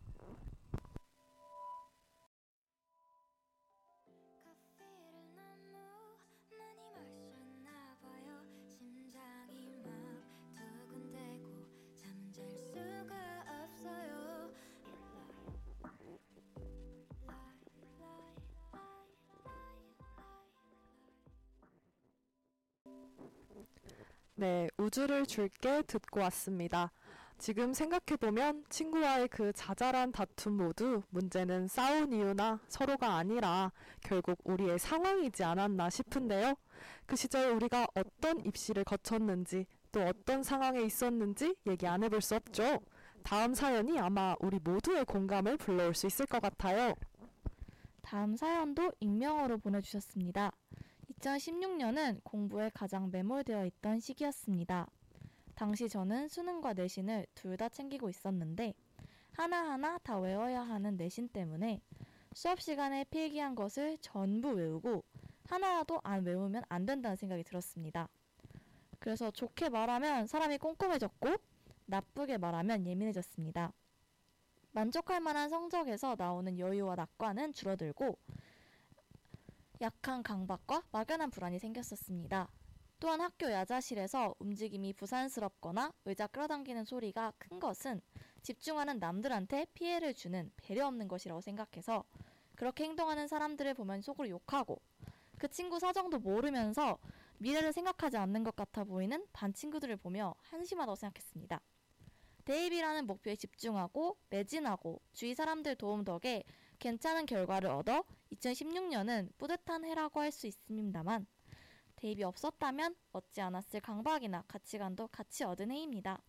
네, 24.40 24.68
우주를 24.78 25.26
줄게 25.26 25.82
듣고 25.82 26.20
왔습니다. 26.20 26.92
지금 27.38 27.74
생각해보면 27.74 28.66
친구와의 28.68 29.26
그 29.26 29.52
자잘한 29.52 30.12
다툼 30.12 30.58
모두 30.58 31.02
문제는 31.10 31.66
싸운 31.66 32.12
이유나 32.12 32.60
서로가 32.68 33.16
아니라 33.16 33.72
결국 34.00 34.38
우리의 34.44 34.78
상황이지 34.78 35.42
않았나 35.42 35.90
싶은데요. 35.90 36.54
그 37.04 37.16
시절 37.16 37.50
우리가 37.50 37.88
어떤 37.96 38.38
입시를 38.46 38.84
거쳤는지 38.84 39.66
또 39.90 40.02
어떤 40.02 40.44
상황에 40.44 40.82
있었는지 40.82 41.56
얘기 41.66 41.88
안 41.88 42.04
해볼 42.04 42.22
수 42.22 42.36
없죠. 42.36 42.78
다음 43.24 43.54
사연이 43.54 43.98
아마 43.98 44.36
우리 44.38 44.60
모두의 44.62 45.04
공감을 45.04 45.56
불러올 45.56 45.96
수 45.96 46.06
있을 46.06 46.26
것 46.26 46.40
같아요. 46.40 46.94
다음 48.02 48.36
사연도 48.36 48.92
익명으로 49.00 49.58
보내주셨습니다. 49.58 50.52
2016년은 51.20 52.22
공부에 52.22 52.70
가장 52.72 53.10
매몰되어 53.10 53.66
있던 53.66 53.98
시기였습니다. 54.00 54.86
당시 55.54 55.88
저는 55.88 56.28
수능과 56.28 56.74
내신을 56.74 57.26
둘 57.34 57.56
다 57.56 57.68
챙기고 57.68 58.08
있었는데 58.08 58.72
하나하나 59.32 59.98
다 59.98 60.18
외워야 60.18 60.62
하는 60.62 60.96
내신 60.96 61.28
때문에 61.28 61.80
수업 62.34 62.60
시간에 62.60 63.04
필기한 63.04 63.56
것을 63.56 63.98
전부 64.00 64.50
외우고 64.50 65.02
하나라도 65.48 66.00
안 66.04 66.24
외우면 66.24 66.62
안 66.68 66.86
된다는 66.86 67.16
생각이 67.16 67.42
들었습니다. 67.42 68.08
그래서 69.00 69.32
좋게 69.32 69.70
말하면 69.70 70.28
사람이 70.28 70.58
꼼꼼해졌고 70.58 71.36
나쁘게 71.86 72.38
말하면 72.38 72.86
예민해졌습니다. 72.86 73.72
만족할 74.70 75.20
만한 75.20 75.48
성적에서 75.48 76.14
나오는 76.16 76.56
여유와 76.58 76.94
낙관은 76.94 77.54
줄어들고 77.54 78.16
약한 79.80 80.24
강박과 80.24 80.82
막연한 80.90 81.30
불안이 81.30 81.60
생겼었습니다. 81.60 82.48
또한 82.98 83.20
학교 83.20 83.50
야자실에서 83.50 84.34
움직임이 84.40 84.92
부산스럽거나 84.92 85.92
의자 86.04 86.26
끌어당기는 86.26 86.84
소리가 86.84 87.32
큰 87.38 87.60
것은 87.60 88.00
집중하는 88.42 88.98
남들한테 88.98 89.66
피해를 89.74 90.14
주는 90.14 90.50
배려 90.56 90.88
없는 90.88 91.06
것이라고 91.06 91.40
생각해서 91.40 92.02
그렇게 92.56 92.84
행동하는 92.84 93.28
사람들을 93.28 93.74
보면 93.74 94.00
속으로 94.00 94.28
욕하고 94.28 94.80
그 95.38 95.46
친구 95.48 95.78
사정도 95.78 96.18
모르면서 96.18 96.98
미래를 97.38 97.72
생각하지 97.72 98.16
않는 98.16 98.42
것 98.42 98.56
같아 98.56 98.82
보이는 98.82 99.24
반 99.32 99.54
친구들을 99.54 99.96
보며 99.98 100.34
한심하다고 100.40 100.96
생각했습니다. 100.96 101.60
대입이라는 102.44 103.06
목표에 103.06 103.36
집중하고 103.36 104.16
매진하고 104.30 105.00
주위 105.12 105.34
사람들 105.34 105.76
도움 105.76 106.04
덕에 106.04 106.42
괜찮은 106.78 107.26
결과를 107.26 107.70
얻어 107.70 108.04
2016년은 108.32 109.36
뿌듯한 109.38 109.84
해라고 109.84 110.20
할 110.20 110.30
수 110.30 110.46
있습니다만 110.46 111.26
대입이 111.96 112.22
없었다면 112.22 112.94
얻지 113.12 113.40
않았을 113.40 113.80
강박이나 113.80 114.44
가치관도 114.46 115.08
같이 115.08 115.42
얻은 115.42 115.72
해입니다. 115.72 116.22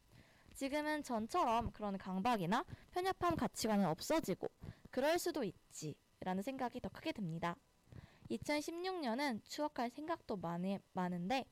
지금은 0.55 1.03
전처럼 1.03 1.71
그런 1.71 1.97
강박이나 1.97 2.65
편협함 2.91 3.35
가치관은 3.35 3.85
없어지고 3.85 4.49
그럴 4.89 5.19
수도 5.19 5.43
있지라는 5.43 6.41
생각이 6.41 6.81
더 6.81 6.89
크게 6.89 7.11
듭니다. 7.11 7.55
2016년은 8.31 9.41
추억할 9.45 9.89
생각도 9.91 10.37
많이, 10.37 10.79
많은데 10.93 11.45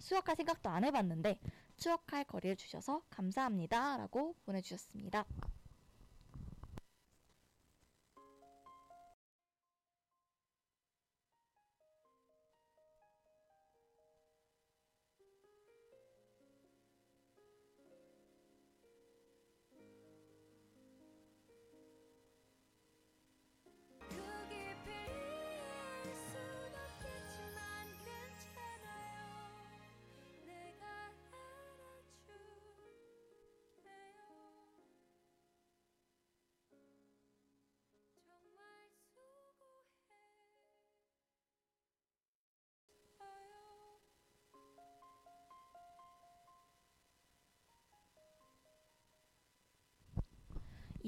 추억할 0.00 0.36
생각도 0.36 0.70
안 0.70 0.84
해봤는데 0.84 1.38
추억할 1.76 2.24
거리를 2.24 2.56
주셔서 2.56 3.02
감사합니다 3.10 3.98
라고 3.98 4.34
보내주셨습니다. 4.44 5.26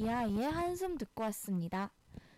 이 0.01 0.09
아이의 0.09 0.51
한숨 0.51 0.97
듣고 0.97 1.25
왔습니다. 1.25 1.91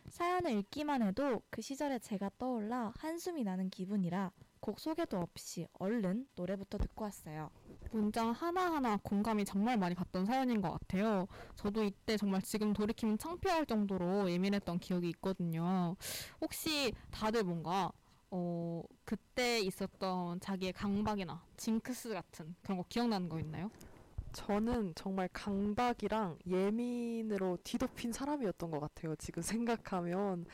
사연을 0.08 0.50
읽기만 0.50 1.00
해도 1.00 1.42
그 1.48 1.62
시절의 1.62 2.00
제가 2.00 2.32
떠올라 2.36 2.92
한숨이 2.98 3.44
나는 3.44 3.70
기분이라 3.70 4.32
곡 4.58 4.80
소개도 4.80 5.18
없이 5.18 5.68
얼른 5.74 6.26
노래부터 6.34 6.78
듣고 6.78 7.04
왔어요. 7.04 7.50
문장 7.92 8.32
하나하나 8.32 8.98
공감이 9.04 9.44
정말 9.44 9.78
많이 9.78 9.94
갔던 9.94 10.26
사연인 10.26 10.60
것 10.60 10.72
같아요. 10.72 11.28
저도 11.54 11.84
이때 11.84 12.16
정말 12.16 12.42
지금 12.42 12.72
돌이키면 12.72 13.18
창피할 13.18 13.66
정도로 13.66 14.28
예민했던 14.28 14.80
기억이 14.80 15.08
있거든요. 15.10 15.94
혹시 16.40 16.92
다들 17.12 17.44
뭔가 17.44 17.92
어 18.32 18.82
그때 19.04 19.60
있었던 19.60 20.40
자기의 20.40 20.72
강박이나 20.72 21.44
징크스 21.56 22.08
같은 22.08 22.56
그런 22.64 22.78
거 22.78 22.84
기억나는 22.88 23.28
거 23.28 23.38
있나요? 23.38 23.70
저는 24.32 24.92
정말 24.94 25.28
강박이랑 25.32 26.38
예민으로 26.46 27.58
뒤덮인 27.64 28.12
사람이었던 28.12 28.70
것 28.70 28.80
같아요. 28.80 29.14
지금 29.16 29.42
생각하면. 29.42 30.46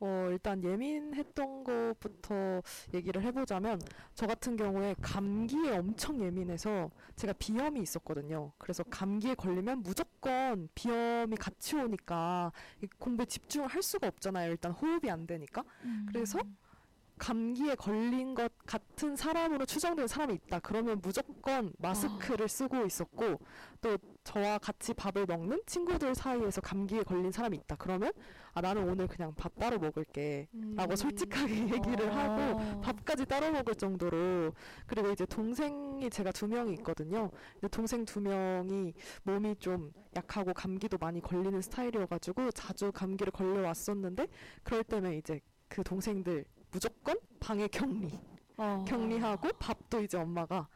어, 0.00 0.26
일단 0.28 0.62
예민했던 0.62 1.64
것부터 1.64 2.60
얘기를 2.92 3.22
해보자면, 3.22 3.80
저 4.14 4.26
같은 4.26 4.56
경우에 4.56 4.94
감기에 5.00 5.78
엄청 5.78 6.20
예민해서 6.20 6.90
제가 7.16 7.32
비염이 7.34 7.80
있었거든요. 7.80 8.52
그래서 8.58 8.82
감기에 8.82 9.34
걸리면 9.34 9.82
무조건 9.82 10.68
비염이 10.74 11.36
같이 11.36 11.76
오니까 11.76 12.52
이 12.82 12.88
공부에 12.98 13.24
집중을 13.24 13.68
할 13.68 13.82
수가 13.82 14.08
없잖아요. 14.08 14.50
일단 14.50 14.72
호흡이 14.72 15.08
안 15.10 15.26
되니까. 15.26 15.64
그래서 16.06 16.40
감기에 17.18 17.76
걸린 17.76 18.34
것 18.34 18.52
같은 18.66 19.16
사람으로 19.16 19.66
추정되는 19.66 20.08
사람이 20.08 20.34
있다. 20.34 20.58
그러면 20.60 21.00
무조건 21.00 21.72
마스크를 21.78 22.48
쓰고 22.48 22.84
있었고 22.86 23.38
또 23.80 23.98
저와 24.24 24.58
같이 24.58 24.94
밥을 24.94 25.26
먹는 25.26 25.62
친구들 25.66 26.14
사이에서 26.14 26.60
감기에 26.60 27.02
걸린 27.02 27.30
사람이 27.30 27.56
있다. 27.58 27.76
그러면 27.76 28.12
아 28.52 28.60
나는 28.60 28.88
오늘 28.88 29.06
그냥 29.06 29.32
밥 29.34 29.54
따로 29.56 29.78
먹을게. 29.78 30.48
라고 30.74 30.96
솔직하게 30.96 31.54
얘기를 31.74 32.14
하고 32.16 32.58
어. 32.58 32.80
밥까지 32.80 33.26
따로 33.26 33.52
먹을 33.52 33.74
정도로 33.74 34.52
그리고 34.86 35.10
이제 35.10 35.24
동생이 35.26 36.08
제가 36.10 36.32
두 36.32 36.48
명이 36.48 36.72
있거든요. 36.74 37.30
근데 37.54 37.68
동생 37.68 38.04
두 38.04 38.20
명이 38.20 38.92
몸이 39.22 39.56
좀 39.56 39.92
약하고 40.16 40.52
감기도 40.52 40.98
많이 40.98 41.20
걸리는 41.20 41.60
스타일이어가지고 41.60 42.50
자주 42.52 42.90
감기를 42.92 43.30
걸려 43.32 43.62
왔었는데 43.62 44.26
그럴 44.62 44.82
때면 44.84 45.14
이제 45.14 45.40
그 45.68 45.82
동생들 45.82 46.44
무조건 46.74 47.16
방에 47.38 47.68
격리 47.68 48.10
어. 48.56 48.84
격리하고 48.86 49.48
밥도 49.60 50.02
이제 50.02 50.18
엄마가 50.18 50.66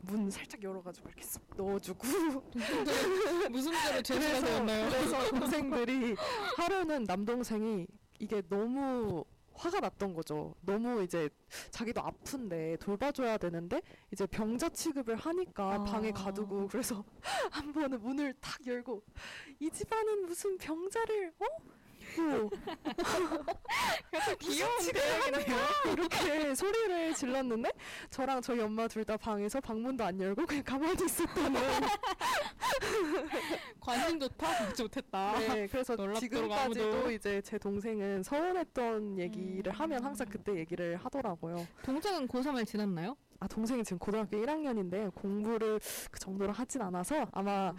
문 0.00 0.30
살짝 0.30 0.62
열어가지고 0.62 1.10
이렇게 1.10 1.22
쓱 1.22 1.42
넣어주고 1.54 2.06
무슨 3.52 3.72
죄로 4.02 4.20
그래서, 4.20 4.64
그래서 4.64 5.28
동생들이 5.28 6.16
하루는 6.56 7.04
남동생이 7.04 7.86
이게 8.20 8.40
너무 8.48 9.22
화가 9.52 9.80
났던 9.80 10.14
거죠. 10.14 10.54
너무 10.62 11.02
이제 11.02 11.28
자기도 11.70 12.00
아픈데 12.00 12.78
돌봐줘야 12.78 13.36
되는데 13.36 13.82
이제 14.12 14.26
병자 14.26 14.70
취급을 14.70 15.16
하니까 15.16 15.74
아. 15.74 15.84
방에 15.84 16.10
가두고 16.10 16.68
그래서 16.68 17.04
한 17.52 17.70
번은 17.70 18.00
문을 18.00 18.32
탁 18.40 18.66
열고 18.66 19.02
이 19.60 19.70
집안은 19.70 20.24
무슨 20.24 20.56
병자를 20.56 21.34
어? 21.38 21.83
뭐 22.22 22.50
귀여운데 24.38 25.00
이렇게 25.92 26.54
소리를 26.54 27.14
질렀는데 27.14 27.70
저랑 28.10 28.42
저희 28.42 28.60
엄마 28.60 28.86
둘 28.88 29.04
다 29.04 29.18
방에서 29.18 29.60
방문도 29.60 30.02
안 30.02 30.18
열고 30.18 30.46
그냥 30.46 30.64
가만히 30.64 31.04
있었다는 31.04 31.60
관심도 33.80 34.28
다 34.28 34.46
받지 34.46 34.82
못했다. 34.82 35.38
네, 35.38 35.66
그래서 35.66 35.94
놀랍도록 35.94 36.20
지금까지도 36.20 36.84
아무도. 36.92 37.10
이제 37.10 37.42
제 37.42 37.58
동생은 37.58 38.22
서운했던 38.22 39.18
얘기를 39.18 39.70
음. 39.70 39.78
하면 39.78 40.02
항상 40.04 40.26
그때 40.30 40.54
얘기를 40.56 40.96
하더라고요. 40.96 41.66
동생은 41.82 42.28
고3을 42.28 42.66
지났나요? 42.66 43.14
아 43.40 43.48
동생이 43.48 43.84
지금 43.84 43.98
고등학교 43.98 44.38
1학년인데 44.38 45.14
공부를 45.14 45.78
그 46.10 46.18
정도로 46.18 46.52
하진 46.52 46.80
않아서 46.80 47.26
아마 47.32 47.74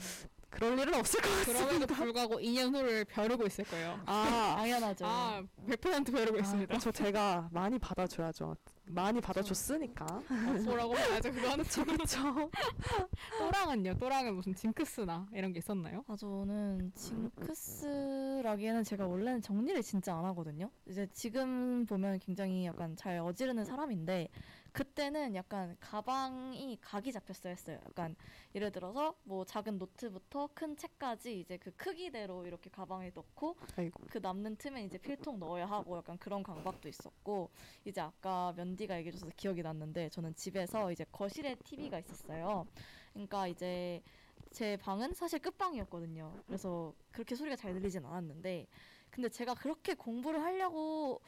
그럴 0.55 0.79
일은 0.79 0.93
없을 0.93 1.19
것 1.21 1.29
그럼에도 1.45 1.65
같습니다. 1.65 1.95
불구하고 1.95 2.35
2년 2.39 2.73
후를 2.73 3.03
벼르고 3.05 3.45
있을 3.45 3.65
거예요. 3.65 3.99
아, 4.05 4.55
당연하죠. 4.57 5.05
아, 5.05 5.43
100% 5.67 6.13
벼르고 6.13 6.37
있습니다. 6.39 6.77
저 6.79 6.91
제가 6.91 7.49
많이 7.51 7.77
받아줘야죠. 7.77 8.55
많이 8.87 9.19
받아줬으니까. 9.19 10.05
뭐라고 10.63 10.93
말하죠? 10.93 11.31
그거는 11.31 11.65
그렇죠. 11.97 12.49
또랑은요? 13.39 13.95
또랑은 13.97 14.35
무슨 14.35 14.55
징크스나 14.55 15.27
이런 15.33 15.51
게 15.51 15.59
있었나요? 15.59 16.05
아, 16.07 16.15
저는 16.15 16.91
징크스라기에는 16.95 18.83
제가 18.83 19.07
원래는 19.07 19.41
정리를 19.41 19.81
진짜 19.83 20.15
안 20.15 20.23
하거든요. 20.25 20.69
이제 20.87 21.07
지금 21.13 21.85
보면 21.85 22.19
굉장히 22.19 22.65
약간 22.65 22.95
잘 22.95 23.19
어지르는 23.19 23.65
사람인데 23.65 24.29
그때는 24.75 25.35
약간 25.35 25.77
가방이 25.79 26.77
각이 26.81 27.13
잡혔어야 27.13 27.51
했어요. 27.51 27.79
약간 27.85 28.13
예를 28.53 28.73
들어서 28.73 29.15
뭐 29.23 29.45
작은 29.45 29.77
노트부터 29.77 30.49
큰 30.53 30.75
책까지 30.75 31.39
이제 31.39 31.55
그 31.55 31.71
크기대로 31.77 32.45
이렇게 32.45 32.69
가방에 32.69 33.09
넣고 33.15 33.55
아이고. 33.77 34.03
그 34.09 34.17
남는 34.17 34.57
틈에 34.57 34.83
이제 34.83 34.97
필통 34.97 35.39
넣어야 35.39 35.65
하고 35.65 35.95
약간 35.95 36.17
그런 36.17 36.43
강박도 36.43 36.89
있었고 36.89 37.51
이제 37.85 38.01
아까 38.01 38.51
면디가 38.57 38.97
얘기해줘서 38.97 39.29
기억이 39.37 39.63
났는데 39.63 40.09
저는 40.09 40.35
집에서 40.35 40.91
이제 40.91 41.05
거실에 41.09 41.55
TV가 41.55 41.99
있었어요. 41.99 42.67
그러니까 43.13 43.47
이제 43.47 44.01
제 44.51 44.75
방은 44.75 45.13
사실 45.13 45.39
끝방이었거든요. 45.39 46.33
그래서 46.47 46.93
그렇게 47.13 47.35
소리가 47.35 47.55
잘 47.55 47.73
들리진 47.73 48.03
않았는데 48.03 48.67
근데 49.09 49.29
제가 49.29 49.53
그렇게 49.53 49.93
공부를 49.93 50.41
하려고 50.43 51.21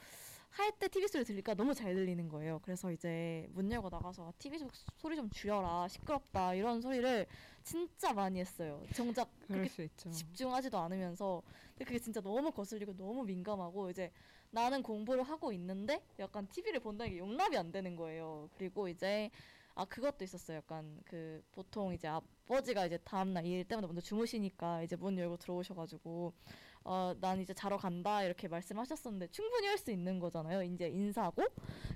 할 0.58 0.72
때 0.72 0.88
TV 0.88 1.08
소리 1.08 1.24
들리니까 1.24 1.54
너무 1.54 1.74
잘 1.76 1.94
들리는 1.94 2.28
거예요. 2.30 2.60
그래서 2.64 2.92
이제 2.92 3.48
문 3.54 3.72
열고 3.72 3.90
나가서 3.90 4.34
TV 4.40 4.58
좀 4.58 4.70
소리 4.98 5.16
좀 5.16 5.30
줄여라 5.30 5.88
시끄럽다 5.88 6.56
이런 6.56 6.82
소리를 6.82 7.28
진짜 7.64 8.12
많이 8.14 8.40
했어요. 8.40 8.84
정작 8.96 9.30
그렇게. 9.48 9.88
집중하지도 10.12 10.78
않으면서 10.78 11.44
근데 11.74 11.86
그게 11.86 12.00
진짜 12.00 12.22
너무 12.22 12.52
거슬리고 12.52 12.96
너무 12.98 13.24
민감하고 13.24 13.92
이제 13.92 14.12
나는 14.50 14.82
공부를 14.82 15.24
하고 15.24 15.52
있는데 15.52 16.02
약간 16.18 16.48
TV를 16.48 16.80
본다는 16.80 17.12
게 17.12 17.20
용납이 17.20 17.56
안 17.56 17.72
되는 17.72 17.96
거예요. 17.96 18.50
그리고 18.58 18.88
이제 18.88 19.30
아 19.80 19.86
그것도 19.86 20.24
있었어요. 20.24 20.58
약간 20.58 21.00
그 21.06 21.44
보통 21.52 21.94
이제 21.94 22.08
아버지가 22.08 22.88
이제 22.88 22.98
다음날 23.04 23.46
일 23.46 23.64
때문에 23.64 23.86
먼저 23.86 24.02
주무시니까 24.02 24.82
이제 24.82 24.96
문 24.96 25.16
열고 25.20 25.38
들어오셔가지고 25.38 26.34
어난 26.84 27.40
이제 27.42 27.54
자러 27.54 27.78
간다 27.78 28.24
이렇게 28.24 28.48
말씀하셨었는데 28.48 29.28
충분히 29.28 29.68
할 29.68 29.78
수 29.78 29.92
있는 29.92 30.18
거잖아요. 30.18 30.64
이제 30.64 30.88
인사하고 30.90 31.44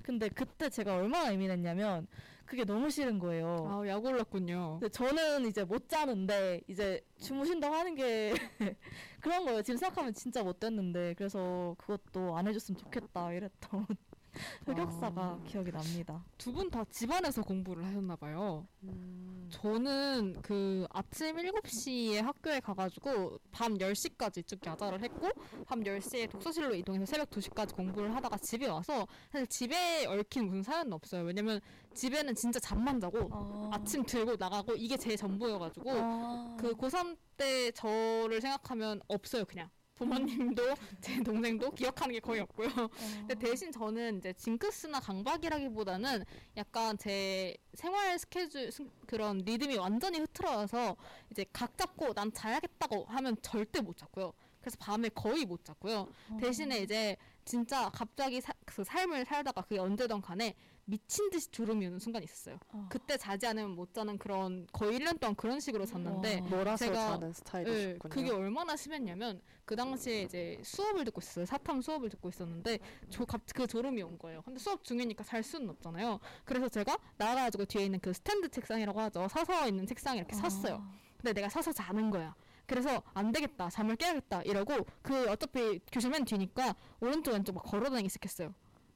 근데 0.04 0.30
그때 0.30 0.70
제가 0.70 0.96
얼마나 0.96 1.34
예민했냐면 1.34 2.06
그게 2.46 2.65
너무 2.65 2.91
싫은 2.91 3.17
거예요. 3.17 3.65
아, 3.67 3.88
약 3.88 4.06
올랐군요. 4.06 4.78
근데 4.80 4.89
저는 4.89 5.48
이제 5.48 5.63
못 5.63 5.89
자는데 5.89 6.62
이제 6.67 7.02
주무신다고 7.20 7.74
하는 7.74 7.96
게 7.96 8.34
그런 9.22 9.44
거예요. 9.46 9.63
지금 9.63 9.78
생각하면 9.78 10.13
진짜 10.13 10.44
못 10.44 10.60
됐는데 10.60 11.15
그래서 11.17 11.76
그것도 11.80 12.38
안 12.38 12.48
해줬으면 12.48 12.78
좋겠다 12.78 13.34
이랬던 13.34 13.88
흑역사가 14.65 15.39
기억이 15.48 15.72
납니다. 15.72 16.24
두 16.38 16.52
분 16.54 16.70
다 16.70 16.84
집안에서 16.86 17.41
공부를 17.41 17.86
하셨나 17.86 18.15
봐요. 18.15 18.65
음, 18.84 19.50
저는 19.52 20.41
그 20.41 20.86
아침 20.91 21.36
7시에 21.36 22.22
학교에 22.22 22.60
가가지고 22.62 23.38
밤 23.52 23.78
10시까지 23.78 24.46
쭉 24.48 24.60
야자를 24.65 25.02
했고 25.02 25.30
밤 25.65 25.84
10시에 25.84 26.30
독서실로 26.30 26.74
이동해서 26.76 27.06
새벽 27.06 27.30
2시까지 27.30 27.76
공부를 27.76 28.15
하다가 28.15 28.38
집에 28.38 28.67
와서 28.67 29.08
사실 29.32 29.48
집에 29.48 30.06
얽힌 30.06 30.46
무슨 30.46 30.63
사연은 30.63 30.94
없어요. 30.94 31.24
왜냐면 31.24 31.60
집에는 31.94 32.34
진짜 32.36 32.60
잠만 32.60 33.00
자고 33.00 33.28
어. 33.32 33.70
아침 33.74 34.06
들고 34.06 34.36
나가고 34.38 34.76
이게 34.76 34.96
제 34.98 35.15
전부여가지고 35.15 35.91
아. 35.91 36.58
그 36.60 36.74
고3 36.76 37.17
때 37.38 37.72
저를 37.72 38.39
생각하면 38.39 39.02
없어요 39.08 39.44
그냥 39.46 39.70
부모님도 40.05 40.63
제 41.01 41.21
동생도 41.23 41.71
기억하는 41.71 42.13
게 42.13 42.19
거의 42.19 42.41
없고요. 42.41 42.67
어. 42.69 42.89
근데 43.27 43.35
대신 43.35 43.71
저는 43.71 44.17
이제 44.17 44.33
징크스나 44.33 44.99
강박이라기보다는 44.99 46.23
약간 46.57 46.97
제 46.97 47.55
생활 47.75 48.17
스케줄 48.17 48.71
스- 48.71 48.87
그런 49.05 49.37
리듬이 49.39 49.77
완전히 49.77 50.19
흐트러져서 50.19 50.95
이제 51.29 51.45
각 51.53 51.77
잡고 51.77 52.13
난 52.13 52.33
자야겠다고 52.33 53.05
하면 53.05 53.35
절대 53.41 53.79
못 53.81 53.95
잤고요. 53.97 54.33
그래서 54.59 54.77
밤에 54.79 55.09
거의 55.09 55.45
못 55.45 55.63
잤고요. 55.63 56.07
어. 56.29 56.37
대신에 56.39 56.79
이제 56.79 57.15
진짜 57.45 57.89
갑자기 57.89 58.41
사- 58.41 58.53
그 58.65 58.83
삶을 58.83 59.25
살다가 59.25 59.61
그게 59.61 59.77
언제든 59.79 60.21
간에 60.21 60.55
미친 60.86 61.30
듯이 61.30 61.50
졸음이 61.52 61.86
오는 61.88 62.00
순간이 62.00 62.26
있었어요. 62.26 62.58
어. 62.74 62.88
그때 62.89 63.15
자지 63.17 63.48
않으면 63.48 63.72
못 63.72 63.94
자는 63.94 64.17
그런 64.17 64.67
거의 64.74 65.00
1년 65.00 65.20
동안 65.20 65.36
그런 65.36 65.60
식으로 65.60 65.86
잤는데 65.86 66.39
와. 66.41 66.48
몰아서 66.50 66.86
제가- 66.86 66.94
자는 66.96 67.30
예, 67.30 67.34
스타일이셨군요. 67.34 68.10
그게 68.13 68.30
얼마나 68.32 68.76
심했냐면 68.76 69.41
그 69.65 69.76
당시에 69.76 70.24
이제 70.24 70.60
수업을 70.63 71.06
듣고 71.06 71.22
있었어요. 71.22 71.46
사탐 71.46 71.82
수업을 71.82 72.10
듣고 72.10 72.30
있었는데 72.30 72.80
조, 73.10 73.26
갑, 73.26 73.41
그 73.54 73.67
졸음이 73.67 74.02
온 74.02 74.17
거예요. 74.17 74.41
근데 74.41 74.60
수업 74.60 74.84
중이니까 74.84 75.24
잘 75.24 75.44
수는 75.44 75.70
없잖아요. 75.70 76.20
그래서 76.44 76.67
제가 76.67 76.98
나가가지고 77.17 77.65
뒤에 77.65 77.86
있는 77.86 78.00
그 78.00 78.12
스탠드 78.12 78.50
책상이라고 78.50 79.00
하죠. 79.02 79.28
서서 79.30 79.67
있는 79.67 79.86
책상 79.86 80.17
이렇게 80.17 80.36
샀어요. 80.36 80.76
아. 80.86 80.91
근데 81.17 81.34
내가 81.34 81.48
서서 81.50 81.72
자는 81.72 82.10
거야. 82.10 82.36
그래서 82.65 83.02
안 83.13 83.32
되겠다. 83.32 83.70
잠을 83.70 83.96
깨야겠다. 83.96 84.41
이러고 84.44 84.86
그 85.02 85.30
어차피 85.30 85.80
교실 85.91 86.10
맨 86.10 86.26
뒤니까 86.26 86.76
오른쪽 87.00 87.32
왼쪽 87.34 87.54
막 87.54 87.63
걸어다니기 87.63 88.10
시작했어요. 88.10 88.54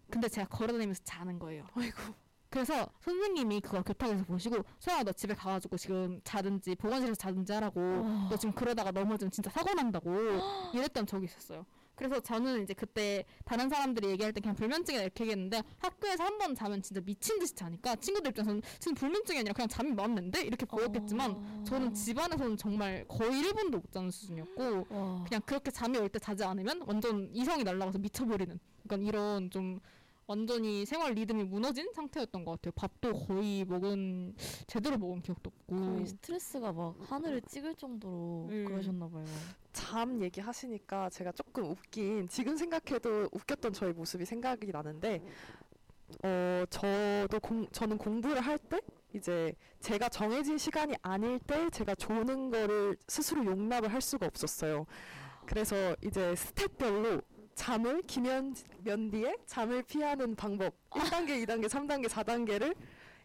근데 0.09 0.27
제가 0.29 0.47
걸어다니면서 0.47 1.01
자는 1.03 1.39
거예요. 1.39 1.65
아이고. 1.73 1.97
그래서 2.49 2.87
선생님이 3.01 3.59
그거 3.61 3.81
교탁에서 3.81 4.23
보시고 4.23 4.63
소영아 4.79 5.03
너 5.03 5.11
집에 5.11 5.33
가가지고 5.33 5.75
지금 5.77 6.21
자든지 6.23 6.75
보건실에서 6.75 7.15
자든지 7.15 7.51
하라고 7.53 7.81
어. 7.81 8.27
너 8.29 8.37
지금 8.37 8.53
그러다가 8.55 8.91
넘어지면 8.91 9.31
진짜 9.31 9.49
사고 9.49 9.73
난다고 9.73 10.09
이랬던 10.73 11.05
적이 11.05 11.25
있었어요. 11.25 11.65
그래서 11.95 12.19
저는 12.19 12.63
이제 12.63 12.73
그때 12.73 13.23
다른 13.45 13.69
사람들이 13.69 14.09
얘기할 14.09 14.33
때 14.33 14.41
그냥 14.41 14.55
불면증이다 14.55 15.01
이렇게 15.03 15.23
얘기했는데 15.23 15.63
학교에서 15.79 16.23
한 16.25 16.37
번 16.37 16.53
자면 16.53 16.81
진짜 16.81 16.99
미친 17.01 17.39
듯이 17.39 17.55
자니까 17.55 17.95
친구들 17.95 18.31
입장에서는 18.31 18.61
지금 18.79 18.95
불면증이 18.95 19.39
아니라 19.39 19.53
그냥 19.53 19.67
잠이 19.69 19.93
왔는데 19.97 20.41
이렇게 20.41 20.65
보였겠지만 20.65 21.31
어. 21.31 21.63
저는 21.65 21.93
집안에서는 21.93 22.57
정말 22.57 23.05
거의 23.07 23.41
1분도 23.43 23.71
못 23.81 23.91
자는 23.93 24.11
수준이었고 24.11 24.87
와. 24.89 25.23
그냥 25.27 25.41
그렇게 25.45 25.71
잠이 25.71 25.97
올 25.97 26.09
때 26.09 26.19
자지 26.19 26.43
않으면 26.43 26.83
완전 26.85 27.29
이성이 27.33 27.63
날아가서 27.63 27.97
미쳐버리는 27.99 28.59
그러니까 28.87 29.09
이런 29.09 29.49
좀 29.49 29.79
완전히 30.27 30.85
생활 30.85 31.13
리듬이 31.13 31.43
무너진 31.43 31.91
상태였던 31.93 32.45
것 32.45 32.51
같아요. 32.53 32.71
밥도 32.75 33.13
거의 33.27 33.63
먹은 33.65 34.35
제대로 34.65 34.97
먹은 34.97 35.21
기억도 35.21 35.51
없고 35.53 35.75
거의 35.75 36.07
스트레스가 36.07 36.73
막 36.73 36.95
하늘을 37.01 37.41
찍을 37.41 37.75
정도로 37.75 38.47
음. 38.49 38.65
그러셨나 38.67 39.07
봐요. 39.07 39.25
잠 39.71 40.21
얘기하시니까 40.21 41.09
제가 41.11 41.31
조금 41.33 41.65
웃긴 41.65 42.27
지금 42.27 42.57
생각해도 42.57 43.29
웃겼던 43.31 43.73
저의 43.73 43.93
모습이 43.93 44.25
생각이 44.25 44.71
나는데 44.71 45.21
어 46.23 46.63
저도 46.69 47.39
공 47.39 47.67
저는 47.71 47.97
공부를 47.97 48.41
할 48.41 48.57
때 48.57 48.79
이제 49.13 49.53
제가 49.79 50.09
정해진 50.09 50.57
시간이 50.57 50.95
아닐 51.01 51.39
때 51.39 51.69
제가 51.69 51.95
조는 51.95 52.49
거를 52.49 52.97
스스로 53.07 53.45
용납을 53.45 53.93
할 53.93 54.01
수가 54.01 54.25
없었어요. 54.25 54.85
그래서 55.45 55.95
이제 56.03 56.35
스텝별로 56.35 57.21
잠을 57.55 58.01
기면 58.03 58.53
뒤에 58.83 59.35
잠을 59.45 59.81
피하는 59.83 60.35
방법 60.35 60.73
1단계, 60.91 61.43
2단계, 61.45 61.67
3단계, 61.67 62.07
4단계를 62.07 62.75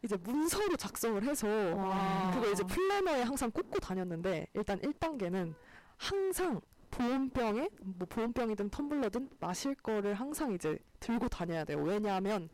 이제 0.02 0.16
문서로 0.16 0.76
작성을 0.76 1.22
해서 1.24 1.46
와. 1.76 2.30
그거 2.32 2.48
이제 2.50 2.62
플래너에 2.62 3.22
항상 3.22 3.50
꽂고 3.50 3.80
다녔는데 3.80 4.46
일단 4.54 4.80
1단계는 4.80 5.52
항상 5.96 6.60
보온병에 6.90 7.68
뭐 7.82 8.06
보온병이든 8.08 8.70
텀블러든 8.70 9.28
마실 9.40 9.74
거를 9.74 10.14
항상 10.14 10.52
이제 10.52 10.78
들고 11.00 11.28
다녀야 11.28 11.64
돼요. 11.64 11.82
왜냐하면 11.82 12.48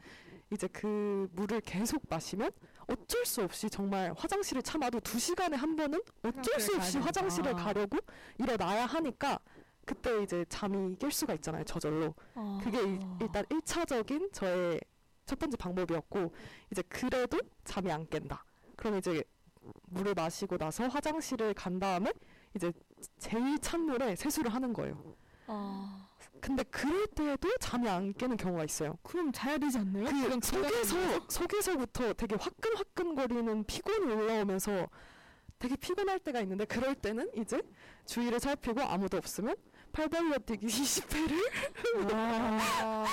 이제 0.50 0.68
그 0.68 1.28
물을 1.32 1.60
계속 1.60 2.02
마시면 2.08 2.50
어쩔 2.88 3.24
수 3.26 3.42
없이 3.42 3.68
정말 3.70 4.12
화장실을 4.16 4.62
참아도 4.62 5.00
두 5.00 5.18
시간에 5.18 5.56
한 5.56 5.76
번은 5.76 6.00
어쩔 6.22 6.60
수 6.60 6.74
없이 6.76 6.98
화장실을. 6.98 7.54
가려고 7.54 7.98
일어나야 8.38 8.86
하니까 8.86 9.38
그때 9.86 10.22
이제 10.22 10.44
잠이 10.48 10.96
깰 10.96 11.10
수가 11.10 11.32
있잖아요. 11.34 11.64
저절로. 11.64 12.12
아. 12.34 12.60
그게 12.62 12.80
일- 12.82 13.00
일단 13.20 13.44
1차적인 13.46 14.32
저의 14.32 14.80
첫 15.24 15.38
번째 15.38 15.56
방법이었고 15.56 16.32
이제 16.70 16.82
그래도 16.88 17.38
잠이 17.64 17.90
안 17.90 18.06
깬다. 18.08 18.44
그럼 18.76 18.98
이제 18.98 19.22
물을 19.86 20.12
마시고 20.14 20.58
나서 20.58 20.86
화장실을 20.88 21.54
간 21.54 21.78
다음에 21.78 22.12
이제 22.54 22.72
제일 23.18 23.58
찬물에 23.60 24.16
세수를 24.16 24.52
하는 24.52 24.72
거예요. 24.72 25.16
아. 25.46 26.08
근데 26.40 26.62
그럴 26.64 27.06
때도 27.08 27.48
잠이 27.60 27.88
안 27.88 28.12
깨는 28.12 28.36
경우가 28.36 28.64
있어요. 28.64 28.98
그럼 29.02 29.32
자야 29.32 29.56
되지 29.58 29.78
않나요? 29.78 30.04
그 30.04 30.38
속에서 30.42 31.20
속에서부터 31.28 32.12
되게 32.12 32.36
화끈화끈거리는 32.36 33.64
피곤이 33.64 34.12
올라오면서 34.12 34.88
되게 35.58 35.74
피곤할 35.76 36.18
때가 36.20 36.40
있는데 36.42 36.64
그럴 36.66 36.94
때는 36.94 37.30
이제 37.36 37.62
주위를 38.04 38.38
살피고 38.40 38.82
아무도 38.82 39.16
없으면 39.16 39.56
팔 39.96 40.08
벌려 40.08 40.36
뛰기 40.38 40.66
20회를 40.66 42.12
와. 42.12 43.06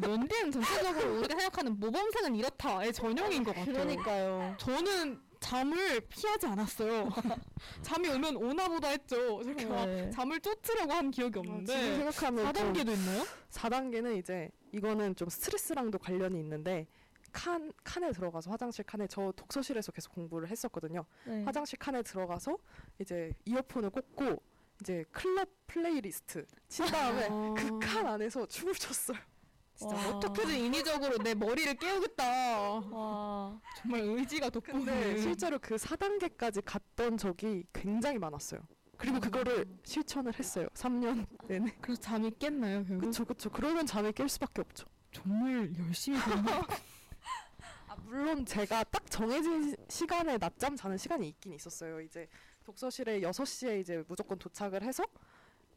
면디는 0.00 0.52
전체적으로 0.52 1.18
우리가 1.18 1.34
생각하는 1.36 1.80
모범생은 1.80 2.36
이렇다의 2.36 2.92
전형인 2.92 3.42
것 3.42 3.52
같아요. 3.52 3.72
그러니까요. 3.72 4.54
저는 4.58 5.20
잠을 5.40 6.00
피하지 6.02 6.46
않았어요. 6.46 7.08
잠이 7.82 8.08
오면 8.10 8.36
오나보다 8.36 8.88
했죠. 8.88 9.42
제가 9.42 9.86
네. 9.86 10.10
잠을 10.10 10.38
쫓으려고 10.38 10.92
한 10.92 11.10
기억이 11.10 11.36
아, 11.40 11.42
지금 11.42 11.50
없는데 11.50 11.96
생각하면 11.96 12.54
좀 12.54 12.72
4단계도 12.72 12.92
있나요? 12.92 13.24
4단계는 13.50 14.16
이제 14.16 14.50
이거는 14.70 15.16
좀 15.16 15.28
스트레스랑도 15.28 15.98
관련이 15.98 16.38
있는데 16.38 16.86
칸 17.32 17.72
칸에 17.82 18.12
들어가서 18.12 18.52
화장실 18.52 18.84
칸에 18.84 19.08
저 19.08 19.32
독서실에서 19.34 19.90
계속 19.90 20.12
공부를 20.14 20.48
했었거든요. 20.48 21.04
네. 21.24 21.42
화장실 21.42 21.76
칸에 21.80 22.02
들어가서 22.02 22.56
이제 23.00 23.32
이어폰을 23.46 23.90
꽂고 23.90 24.40
이제 24.84 25.02
클럽 25.12 25.48
플레이리스트 25.66 26.44
친 26.68 26.84
다음에 26.84 27.26
아. 27.30 27.54
그 27.56 27.81
칸 27.81 28.06
안에서 28.06 28.44
춤을 28.44 28.74
췄어요. 28.74 29.16
진짜 29.74 29.96
와. 29.96 30.08
어떻게든 30.08 30.54
인위적으로 30.56 31.16
내 31.18 31.34
머리를 31.34 31.74
깨우겠다. 31.76 32.22
와. 32.90 33.58
정말 33.78 34.02
의지가 34.02 34.50
돋보이는. 34.50 35.22
실제로 35.22 35.58
그 35.58 35.76
4단계까지 35.76 36.62
갔던 36.66 37.16
적이 37.16 37.64
굉장히 37.72 38.18
많았어요. 38.18 38.60
그리고 38.98 39.18
그거를 39.20 39.64
실천을 39.84 40.38
했어요. 40.38 40.68
3년 40.74 41.26
내내. 41.48 41.74
그래서 41.80 42.00
잠이 42.02 42.30
깼나요 42.38 42.84
결국? 42.84 43.06
그쵸 43.06 43.24
그쵸. 43.24 43.50
그러면 43.50 43.86
잠이 43.86 44.10
깰 44.10 44.28
수밖에 44.28 44.60
없죠. 44.60 44.86
정말 45.10 45.72
열심히. 45.78 46.18
아, 47.88 47.96
물론 48.04 48.44
제가 48.44 48.84
딱 48.84 49.10
정해진 49.10 49.74
시간에 49.88 50.36
낮잠 50.36 50.76
자는 50.76 50.98
시간이 50.98 51.26
있긴 51.30 51.54
있었어요. 51.54 52.00
이제 52.02 52.28
독서실에 52.64 53.20
6시에 53.20 53.80
이제 53.80 54.02
무조건 54.08 54.38
도착을 54.38 54.82
해서 54.82 55.04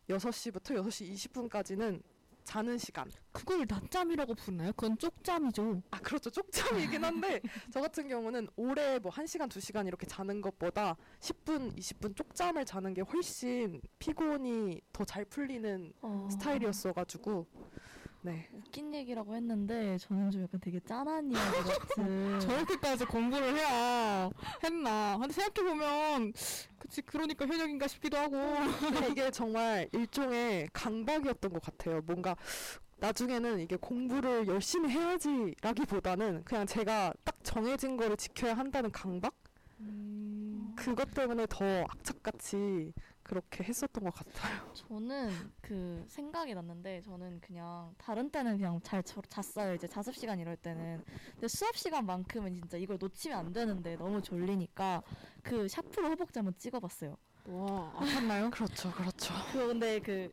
6시부터 0.09 0.71
6시 0.81 1.13
20분까지는 1.13 2.01
자는 2.45 2.77
시간. 2.77 3.11
그걸 3.33 3.65
낮잠이라고 3.67 4.33
부르나요? 4.35 4.71
그건 4.71 4.97
쪽잠이죠. 4.97 5.81
아, 5.91 5.99
그렇죠. 5.99 6.29
쪽잠이긴 6.29 7.03
한데 7.03 7.41
저 7.73 7.81
같은 7.81 8.07
경우는 8.07 8.47
오래 8.55 8.99
뭐 8.99 9.11
1시간, 9.11 9.49
2시간 9.49 9.85
이렇게 9.85 10.07
자는 10.07 10.39
것보다 10.39 10.95
10분, 11.19 11.77
20분 11.77 12.15
쪽잠을 12.15 12.63
자는 12.63 12.93
게 12.93 13.01
훨씬 13.01 13.81
피곤이 13.99 14.79
더 14.93 15.03
잘 15.03 15.25
풀리는 15.25 15.91
어. 16.01 16.29
스타일이었어 16.31 16.93
가지고 16.93 17.45
네. 18.27 18.45
웃긴 18.51 18.93
얘기라고 18.93 19.33
했는데 19.35 19.97
저는 19.99 20.31
좀 20.31 20.43
약간 20.43 20.59
되게 20.59 20.81
짠한 20.81 21.31
이야기 21.31 21.69
같은. 21.69 22.39
저렇게까지 22.41 23.05
공부를 23.05 23.55
해야 23.55 24.29
했나. 24.61 25.17
근데 25.17 25.33
생각해보면, 25.33 26.33
그치, 26.77 27.01
그러니까 27.03 27.47
현역인가 27.47 27.87
싶기도 27.87 28.17
하고. 28.17 28.37
근데 28.81 29.11
이게 29.11 29.31
정말 29.31 29.87
일종의 29.93 30.67
강박이었던 30.73 31.53
것 31.53 31.61
같아요. 31.61 32.01
뭔가 32.05 32.35
나중에는 32.97 33.61
이게 33.61 33.77
공부를 33.77 34.47
열심히 34.47 34.89
해야지라기보다는 34.89 36.43
그냥 36.43 36.65
제가 36.65 37.13
딱 37.23 37.37
정해진 37.43 37.95
거를 37.95 38.17
지켜야 38.17 38.55
한다는 38.55 38.91
강박? 38.91 39.33
음. 39.79 40.73
그것 40.75 41.13
때문에 41.13 41.45
더 41.49 41.63
악착같이 41.89 42.91
그렇게 43.27 43.63
했었던 43.63 44.03
것 44.03 44.13
같아요. 44.13 44.71
저는 44.73 45.51
그 45.61 46.03
생각이 46.07 46.53
났는데 46.55 47.01
저는 47.01 47.39
그냥 47.41 47.93
다른 47.97 48.29
때는 48.29 48.57
그냥 48.57 48.79
잘 48.81 49.03
자- 49.03 49.21
잤어요. 49.29 49.73
이제 49.75 49.87
자습 49.87 50.15
시간 50.15 50.39
이럴 50.39 50.55
때는. 50.55 51.03
근데 51.33 51.47
수업 51.47 51.75
시간만큼은 51.75 52.53
진짜 52.55 52.77
이걸 52.77 52.97
놓치면 52.99 53.37
안 53.37 53.53
되는데 53.53 53.95
너무 53.97 54.21
졸리니까 54.21 55.03
그 55.43 55.67
샤프로 55.67 56.09
허벅지 56.09 56.39
한번 56.39 56.55
찍어봤어요. 56.57 57.17
와 57.45 57.93
아팠나요? 57.99 58.49
그렇죠, 58.51 58.91
그렇죠. 58.91 59.33
그 59.51 59.67
근데 59.67 59.99
그 59.99 60.29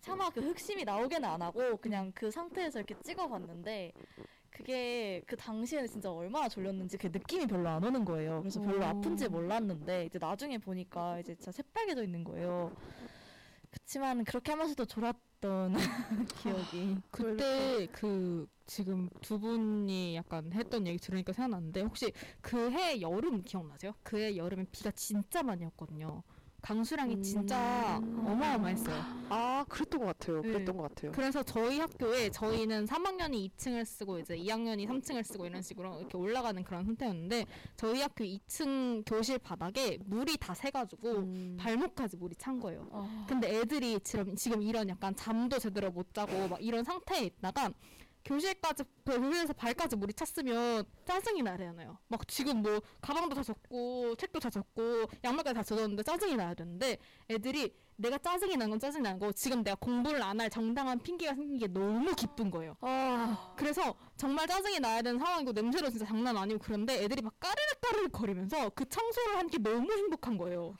차마 0.00 0.30
그 0.30 0.40
흑심이 0.40 0.84
나오게는 0.84 1.28
안 1.28 1.42
하고 1.42 1.76
그냥 1.76 2.10
그 2.14 2.30
상태에서 2.30 2.78
이렇게 2.80 2.94
찍어봤는데 3.02 3.92
그게 4.56 5.22
그 5.26 5.36
당시에는 5.36 5.86
진짜 5.88 6.10
얼마나 6.10 6.48
졸렸는지 6.48 6.96
그 6.96 7.08
느낌이 7.08 7.46
별로 7.46 7.68
안 7.68 7.84
오는 7.84 8.04
거예요. 8.06 8.40
그래서 8.40 8.60
별로 8.62 8.80
오. 8.80 8.88
아픈지 8.88 9.28
몰랐는데 9.28 10.06
이제 10.06 10.18
나중에 10.18 10.56
보니까 10.58 11.20
이제 11.20 11.34
진짜 11.34 11.52
새빨개져 11.52 12.02
있는 12.02 12.24
거예요. 12.24 12.72
그치만 13.70 14.24
그렇게 14.24 14.52
하면서도 14.52 14.86
졸았던 14.86 15.74
기억이. 16.40 16.96
그때 17.10 17.86
그 17.92 18.48
지금 18.66 19.10
두 19.20 19.38
분이 19.38 20.16
약간 20.16 20.50
했던 20.54 20.86
얘기 20.86 20.98
들으니까 20.98 21.32
생각났는데 21.34 21.82
혹시 21.82 22.12
그 22.40 22.70
해 22.70 23.00
여름 23.02 23.42
기억나세요? 23.42 23.92
그 24.02 24.16
해 24.16 24.36
여름에 24.36 24.64
비가 24.72 24.90
진짜 24.92 25.42
많이 25.42 25.64
왔거든요. 25.64 26.22
강수량이 26.62 27.22
진짜 27.22 27.98
음. 28.02 28.24
어마어마했어요. 28.26 28.96
아, 29.28 29.64
그랬던 29.68 30.00
것 30.00 30.06
같아요. 30.06 30.42
네. 30.42 30.48
그랬던 30.52 30.76
것 30.76 30.82
같아요. 30.84 31.12
그래서 31.12 31.42
저희 31.42 31.78
학교에 31.78 32.30
저희는 32.30 32.86
3학년이 32.86 33.50
2층을 33.50 33.84
쓰고 33.84 34.18
이제 34.18 34.36
2학년이 34.36 34.86
3층을 34.88 35.24
쓰고 35.24 35.46
이런 35.46 35.62
식으로 35.62 36.00
이렇게 36.00 36.16
올라가는 36.16 36.62
그런 36.64 36.84
상태였는데 36.84 37.46
저희 37.76 38.00
학교 38.00 38.24
2층 38.24 39.04
교실 39.06 39.38
바닥에 39.38 39.98
물이 40.04 40.36
다 40.38 40.54
새가지고 40.54 41.10
음. 41.18 41.56
발목까지 41.58 42.16
물이 42.16 42.36
찬 42.36 42.58
거예요. 42.60 42.88
아, 42.92 43.26
근데 43.28 43.58
애들이 43.58 44.00
지금 44.00 44.34
지금 44.36 44.62
이런 44.62 44.88
약간 44.88 45.14
잠도 45.14 45.58
제대로 45.58 45.90
못 45.90 46.12
자고 46.14 46.48
막 46.48 46.62
이런 46.62 46.84
상태에 46.84 47.24
있다가 47.24 47.70
교실까지 48.26 48.84
그 49.04 49.20
교실에서 49.20 49.52
발까지 49.52 49.96
물이 49.96 50.12
찼으면 50.14 50.84
짜증이 51.06 51.42
나잖아요. 51.42 51.96
막 52.08 52.26
지금 52.28 52.60
뭐 52.62 52.80
가방도 53.00 53.34
다 53.36 53.42
젖고 53.42 54.16
책도 54.16 54.40
다 54.40 54.50
젖고 54.50 55.06
양말까지 55.24 55.54
다 55.54 55.62
젖었는데 55.62 56.02
짜증이 56.02 56.36
나야 56.36 56.52
되는데 56.54 56.98
애들이 57.30 57.72
내가 57.98 58.18
짜증이 58.18 58.56
난 58.58 58.68
건 58.68 58.78
짜증이 58.78 59.02
난 59.02 59.18
거 59.18 59.32
지금 59.32 59.62
내가 59.62 59.76
공부를 59.76 60.22
안 60.22 60.38
할 60.40 60.50
정당한 60.50 60.98
핑계가 60.98 61.34
생긴 61.34 61.56
게 61.56 61.66
너무 61.68 62.14
기쁜 62.14 62.50
거예요. 62.50 62.76
아, 62.82 63.54
그래서 63.56 63.94
정말 64.18 64.46
짜증이 64.46 64.80
나야 64.80 65.00
되는 65.00 65.18
상황이고 65.18 65.52
냄새도 65.52 65.88
진짜 65.88 66.04
장난 66.04 66.36
아니고 66.36 66.58
그런데 66.62 67.02
애들이 67.04 67.22
막 67.22 67.32
까르륵 67.40 67.80
까르륵 67.80 68.12
거리면서 68.12 68.68
그 68.70 68.86
청소를 68.88 69.36
한 69.38 69.46
게 69.48 69.58
너무 69.58 69.90
행복한 69.92 70.36
거예요. 70.36 70.74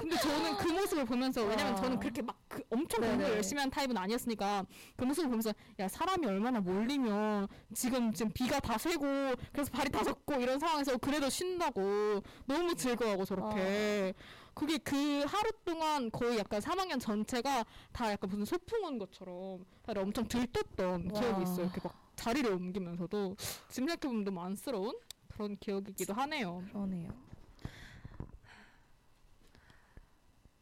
근데 0.00 0.16
저는 0.16 0.56
그 0.56 0.68
모습을 0.72 1.04
보면서 1.04 1.44
왜냐면 1.44 1.74
아. 1.74 1.76
저는 1.76 1.98
그렇게 1.98 2.22
막 2.22 2.40
그 2.50 2.62
엄청. 2.68 3.00
공부 3.00 3.22
열심히 3.22 3.60
한 3.60 3.70
타입은 3.70 3.96
아니었으니까 3.96 4.66
그 4.96 5.04
모습을 5.04 5.28
보면서 5.28 5.52
야 5.78 5.86
사람이 5.86 6.26
얼마나 6.26 6.60
몰리면 6.60 7.46
지금 7.72 8.12
지금 8.12 8.32
비가 8.32 8.58
다 8.58 8.76
새고 8.76 9.06
그래서 9.52 9.70
발이 9.70 9.88
다 9.90 10.02
젖고 10.02 10.34
이런 10.40 10.58
상황에서 10.58 10.98
그래도 10.98 11.30
쉰다고 11.30 12.22
너무 12.46 12.74
즐거워하고 12.74 13.24
저렇게 13.24 14.14
그게 14.52 14.78
그 14.78 15.24
하루 15.26 15.50
동안 15.64 16.10
거의 16.10 16.38
약간 16.38 16.60
3학년 16.60 17.00
전체가 17.00 17.64
다 17.92 18.10
약간 18.10 18.28
무슨 18.28 18.44
소풍 18.44 18.84
온 18.84 18.98
것처럼 18.98 19.64
다들 19.84 20.02
엄청 20.02 20.26
들떴던 20.26 21.10
와. 21.12 21.20
기억이 21.20 21.42
있어요. 21.44 21.66
이렇게 21.66 21.80
막 21.84 21.94
자리를 22.16 22.52
옮기면서도 22.52 23.36
지금 23.68 23.88
생각해보면 23.88 24.24
너무 24.24 24.40
안쓰러운 24.40 24.98
그런 25.28 25.56
기억이기도 25.56 26.12
하네요. 26.14 26.64
그러네요. 26.72 27.29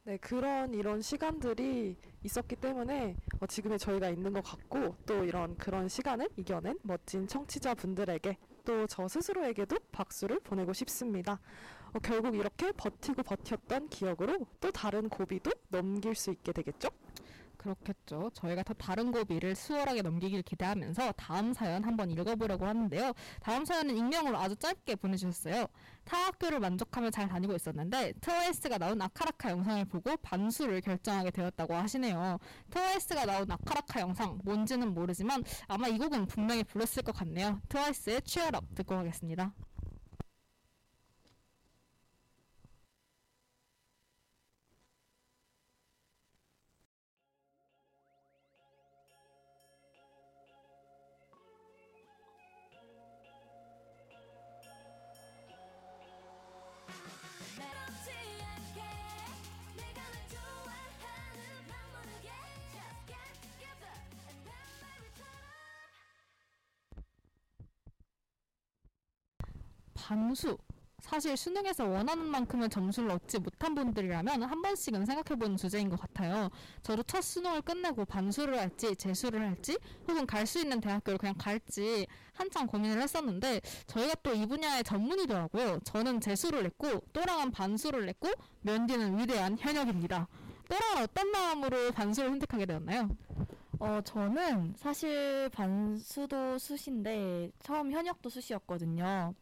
네, 0.08 0.16
그런 0.16 0.72
이런 0.72 1.02
시간들이 1.02 1.94
있었기 2.24 2.56
때문에 2.56 3.14
어, 3.40 3.46
지금의 3.46 3.78
저희가 3.78 4.08
있는 4.08 4.32
것 4.32 4.42
같고 4.42 4.96
또 5.04 5.22
이런 5.22 5.54
그런 5.58 5.86
시간을 5.86 6.30
이겨낸 6.34 6.78
멋진 6.82 7.28
청취자분들에게 7.28 8.38
또 8.64 8.86
저 8.86 9.06
스스로에게도 9.06 9.76
박수를 9.92 10.40
보내고 10.40 10.72
싶습니다. 10.72 11.38
어, 11.92 11.98
결국 11.98 12.34
이렇게 12.34 12.72
버티고 12.72 13.22
버텼던 13.22 13.90
기억으로 13.90 14.46
또 14.60 14.70
다른 14.70 15.10
고비도 15.10 15.50
넘길 15.68 16.14
수 16.14 16.30
있게 16.30 16.52
되겠죠? 16.52 16.88
그렇겠죠. 17.58 18.30
저희가 18.34 18.62
더 18.62 18.72
다른 18.74 19.12
고비를 19.12 19.54
수월하게 19.54 20.02
넘기길 20.02 20.42
기대하면서 20.42 21.12
다음 21.12 21.52
사연 21.52 21.84
한번 21.84 22.10
읽어보려고 22.10 22.66
하는데요. 22.66 23.12
다음 23.40 23.64
사연은 23.64 23.96
익명으로 23.96 24.38
아주 24.38 24.56
짧게 24.56 24.94
보내주셨어요. 24.96 25.66
타 26.04 26.26
학교를 26.26 26.60
만족하며 26.60 27.10
잘 27.10 27.28
다니고 27.28 27.54
있었는데 27.54 28.14
트와이스가 28.20 28.78
나온 28.78 29.02
아카라카 29.02 29.50
영상을 29.50 29.84
보고 29.86 30.16
반수를 30.18 30.80
결정하게 30.80 31.30
되었다고 31.32 31.74
하시네요. 31.74 32.38
트와이스가 32.70 33.26
나온 33.26 33.50
아카라카 33.50 34.00
영상 34.00 34.38
뭔지는 34.44 34.94
모르지만 34.94 35.42
아마 35.66 35.88
이 35.88 35.98
곡은 35.98 36.26
분명히 36.26 36.64
불렀을 36.64 37.02
것 37.02 37.12
같네요. 37.12 37.60
트와이스의 37.68 38.22
Up 38.54 38.74
듣고 38.74 38.96
가겠습니다. 38.96 39.52
반수. 70.08 70.56
사실 71.00 71.36
수능에서 71.36 71.84
원하는 71.86 72.24
만큼의 72.24 72.70
점수를 72.70 73.10
얻지 73.10 73.38
못한 73.38 73.74
분들이라면 73.74 74.42
한 74.42 74.62
번씩은 74.62 75.04
생각해보는 75.04 75.56
주제인 75.58 75.90
것 75.90 76.00
같아요. 76.00 76.48
저도 76.82 77.02
첫 77.04 77.20
수능을 77.20 77.60
끝내고 77.62 78.04
반수를 78.06 78.58
할지 78.58 78.96
재수를 78.96 79.42
할지 79.42 79.78
혹은 80.08 80.26
갈 80.26 80.44
수 80.46 80.58
있는 80.60 80.80
대학교를 80.80 81.18
그냥 81.18 81.34
갈지 81.38 82.06
한참 82.32 82.66
고민을 82.66 83.00
했었는데 83.02 83.60
저희가 83.86 84.14
또 84.22 84.32
이 84.34 84.46
분야의 84.46 84.82
전문이더라고요. 84.82 85.80
저는 85.84 86.20
재수를 86.20 86.62
냈고 86.64 87.02
또랑은 87.12 87.50
반수를 87.52 88.06
냈고 88.06 88.30
면디는 88.62 89.18
위대한 89.18 89.56
현역입니다. 89.58 90.26
또랑은 90.68 91.02
어떤 91.02 91.30
마음으로 91.30 91.92
반수를 91.92 92.30
선택하게 92.30 92.64
되었나요? 92.66 93.10
어, 93.78 94.00
저는 94.04 94.74
사실 94.76 95.48
반수도 95.52 96.58
수시인데 96.58 97.52
처음 97.60 97.92
현역도 97.92 98.28
수시였거든요. 98.30 99.34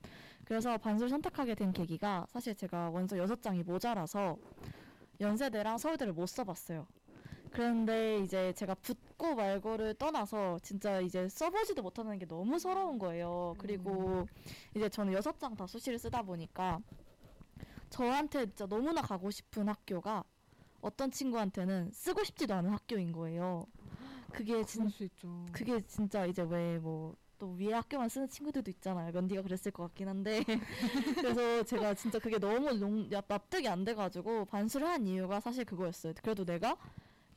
그래서 0.47 0.79
반수를 0.79 1.11
선택하게 1.11 1.55
된 1.57 1.73
계기가 1.73 2.27
사실 2.31 2.55
제가 2.55 2.91
원서 2.91 3.19
여섯 3.19 3.43
장이 3.43 3.65
모자라서 3.65 4.39
연세대랑 5.21 5.79
서울대를 5.79 6.13
못 6.15 6.27
써봤어요. 6.27 6.87
그런데 7.51 8.21
이제 8.21 8.53
제가 8.53 8.75
붙고 8.77 9.35
말고를 9.35 9.95
떠나서 9.95 10.59
진짜 10.63 11.01
이제 11.01 11.29
써보지도 11.29 11.83
못하는 11.83 12.19
게 12.19 12.27
너무 12.27 12.59
서러운 12.59 12.99
거예요. 12.99 13.55
그리고 13.59 14.27
이제 14.75 14.89
저는 14.89 15.13
여섯 15.15 15.39
장 15.41 15.57
다 15.57 15.67
수시를 15.67 15.99
쓰다 15.99 16.23
보니까 16.23 16.81
저한테 17.91 18.47
진짜 18.47 18.67
너무나 18.67 19.01
가고 19.03 19.31
싶은 19.31 19.69
학교가 19.69 20.23
어떤 20.81 21.11
친구한테는 21.11 21.91
쓰고 21.93 22.25
싶지도 22.25 22.55
않은 22.55 22.71
학교인 22.71 23.13
거예요. 23.13 23.67
그게 24.33 24.65
진, 24.65 24.89
수 24.89 25.05
있죠. 25.05 25.47
그게 25.53 25.81
진짜 25.87 26.27
이제 26.27 26.43
왜 26.43 26.79
뭐 26.79 27.17
또 27.39 27.53
위에 27.59 27.73
학교만 27.73 28.09
쓰는 28.09 28.29
친구들도 28.29 28.71
있잖아요. 28.71 29.13
면디가 29.13 29.43
그랬을 29.43 29.73
것 29.73 29.85
같긴 29.85 30.09
한데 30.09 30.43
그래서 31.17 31.63
제가 31.65 31.95
진짜 31.95 32.19
그게 32.19 32.39
너무 32.39 32.73
농, 32.75 33.11
야, 33.13 33.23
납득이 33.27 33.69
안 33.69 33.85
돼가지고 33.85 34.47
반수를 34.47 34.87
한 34.89 35.07
이유가 35.07 35.41
사실 35.41 35.65
그거였어요. 35.65 36.15
그래도 36.23 36.45
내가 36.45 36.77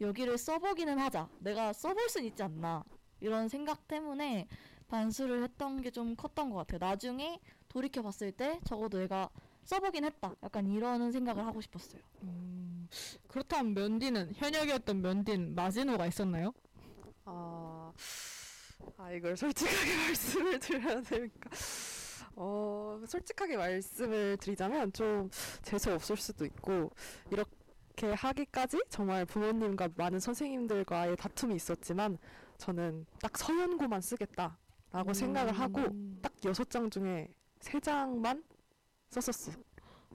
여기를 0.02 0.38
써보기는 0.38 0.98
하자. 0.98 1.30
내가 1.40 1.74
써볼 1.74 2.10
순 2.10 2.24
있지 2.26 2.42
않나 2.44 2.84
이런 3.20 3.50
생각 3.50 3.88
때문에 3.88 4.48
반수를 4.88 5.44
했던 5.44 5.82
게 5.82 5.92
좀 5.92 6.16
컸던 6.16 6.50
것 6.50 6.58
같아요. 6.58 6.80
나중에 6.80 7.40
돌이켜 7.68 8.02
봤을 8.02 8.32
때 8.32 8.60
적어도 8.66 8.98
내가 9.00 9.30
써보긴 9.64 10.06
했다. 10.06 10.34
약간 10.44 10.66
이러는 10.68 11.12
생각을 11.12 11.46
하고 11.46 11.62
싶었어요. 11.62 12.02
음, 12.24 12.88
그렇다면 13.28 13.74
면디는 13.74 14.34
현역이었던 14.36 15.02
면디는 15.02 15.56
마지노가 15.56 16.08
있었나요? 16.08 16.54
아, 17.26 17.92
아 18.98 19.12
이걸 19.12 19.36
솔직하게 19.38 19.96
말씀을 20.08 20.60
드려야 20.60 21.02
됩니까? 21.02 21.50
어, 22.36 23.02
솔직하게 23.06 23.58
말씀을 23.58 24.38
드리자면 24.38 24.92
좀 24.94 25.30
재수 25.62 25.94
없을 25.94 26.16
수도 26.18 26.46
있고 26.46 26.92
이렇게 27.32 28.14
하기까지 28.14 28.82
정말 28.90 29.26
부모님과 29.26 29.90
많은 29.96 30.20
선생님들과의 30.20 31.18
다툼이 31.18 31.56
있었지만 31.56 32.18
저는 32.58 33.06
딱 33.22 33.38
서연고만 33.38 34.02
쓰겠다라고 34.02 35.14
생각을 35.14 35.54
하고 35.54 35.82
음. 35.82 36.20
딱 36.22 36.34
여섯 36.46 36.70
장 36.70 36.90
중에 36.90 37.28
세 37.60 37.80
장만 37.80 38.44
썼었어요. 39.10 39.56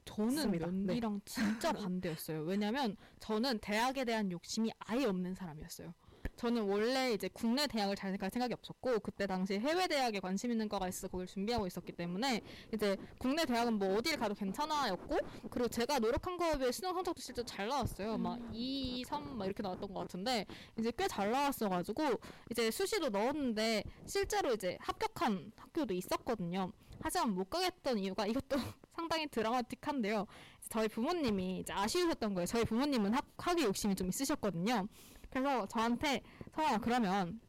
저는 0.04 0.34
맞습니다. 0.34 0.66
네. 0.66 0.72
면디랑 0.72 1.20
진짜 1.24 1.72
반대였어요. 1.72 2.42
왜냐면 2.42 2.96
저는 3.20 3.58
대학에 3.58 4.04
대한 4.04 4.30
욕심이 4.30 4.70
아예 4.78 5.04
없는 5.06 5.34
사람이었어요. 5.34 5.94
저는 6.36 6.62
원래 6.62 7.12
이제 7.12 7.28
국내 7.32 7.66
대학을 7.66 7.96
잘 7.96 8.14
갈 8.18 8.30
생각이 8.30 8.54
없었고 8.54 9.00
그때 9.00 9.26
당시 9.26 9.58
해외 9.58 9.88
대학에 9.88 10.20
관심 10.20 10.50
있는 10.52 10.68
거가 10.68 10.88
있어 10.88 11.08
거기를 11.08 11.26
준비하고 11.26 11.66
있었기 11.66 11.92
때문에 11.92 12.42
이제 12.72 12.96
국내 13.18 13.44
대학은 13.44 13.74
뭐 13.78 13.96
어디를 13.96 14.18
가도 14.18 14.34
괜찮아였고 14.34 15.18
그리고 15.50 15.68
제가 15.68 15.98
노력한 15.98 16.36
거에 16.36 16.56
비해 16.58 16.70
수능 16.70 16.92
성적도 16.94 17.20
실제 17.20 17.42
잘 17.44 17.66
나왔어요. 17.68 18.16
막 18.18 18.38
2, 18.52 19.04
3, 19.04 19.36
막 19.36 19.46
이렇게 19.46 19.62
나왔던 19.62 19.92
것 19.92 20.00
같은데 20.00 20.46
이제 20.78 20.92
꽤 20.96 21.06
잘 21.08 21.30
나왔어가지고 21.30 22.02
이제 22.50 22.70
수시도 22.70 23.08
넣었는데 23.10 23.84
실제로 24.06 24.52
이제 24.54 24.76
합격한 24.80 25.52
학교도 25.56 25.92
있었거든요. 25.94 26.72
하지만 27.00 27.34
못 27.34 27.50
가겠던 27.50 27.98
이유가 27.98 28.26
이것도 28.26 28.56
상당히 28.94 29.26
드라마틱한데요. 29.28 30.26
저희 30.70 30.88
부모님이 30.88 31.60
이제 31.60 31.72
아쉬우셨던 31.72 32.34
거예요. 32.34 32.46
저희 32.46 32.64
부모님은 32.64 33.12
학, 33.12 33.26
학위 33.36 33.64
욕심이 33.64 33.94
좀 33.94 34.08
있으셨거든요. 34.08 34.86
그래서 35.34 35.66
저한테 35.66 36.22
성아 36.54 36.78
그러면 36.78 37.40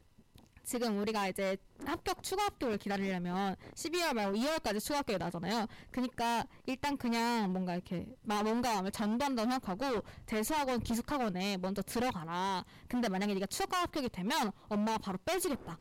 지금 0.64 0.98
우리가 0.98 1.28
이제 1.28 1.56
합격 1.84 2.20
추가 2.24 2.46
합격을 2.46 2.78
기다리려면 2.78 3.54
12월 3.76 4.12
말고 4.14 4.36
2월까지 4.36 4.80
추가 4.80 4.98
합격이 4.98 5.18
나잖아요. 5.18 5.66
그러니까 5.92 6.44
일단 6.66 6.96
그냥 6.96 7.52
뭔가 7.52 7.74
이렇게 7.74 8.04
마- 8.22 8.42
뭔가 8.42 8.90
전도한다고 8.90 9.48
생각하고 9.48 10.02
재수학원 10.26 10.80
기숙학원에 10.80 11.58
먼저 11.58 11.82
들어가라. 11.82 12.64
근데 12.88 13.08
만약에 13.08 13.34
네가 13.34 13.46
추가 13.46 13.82
합격이 13.82 14.08
되면 14.08 14.50
엄마가 14.68 14.98
바로 14.98 15.18
빼주겠다. 15.24 15.78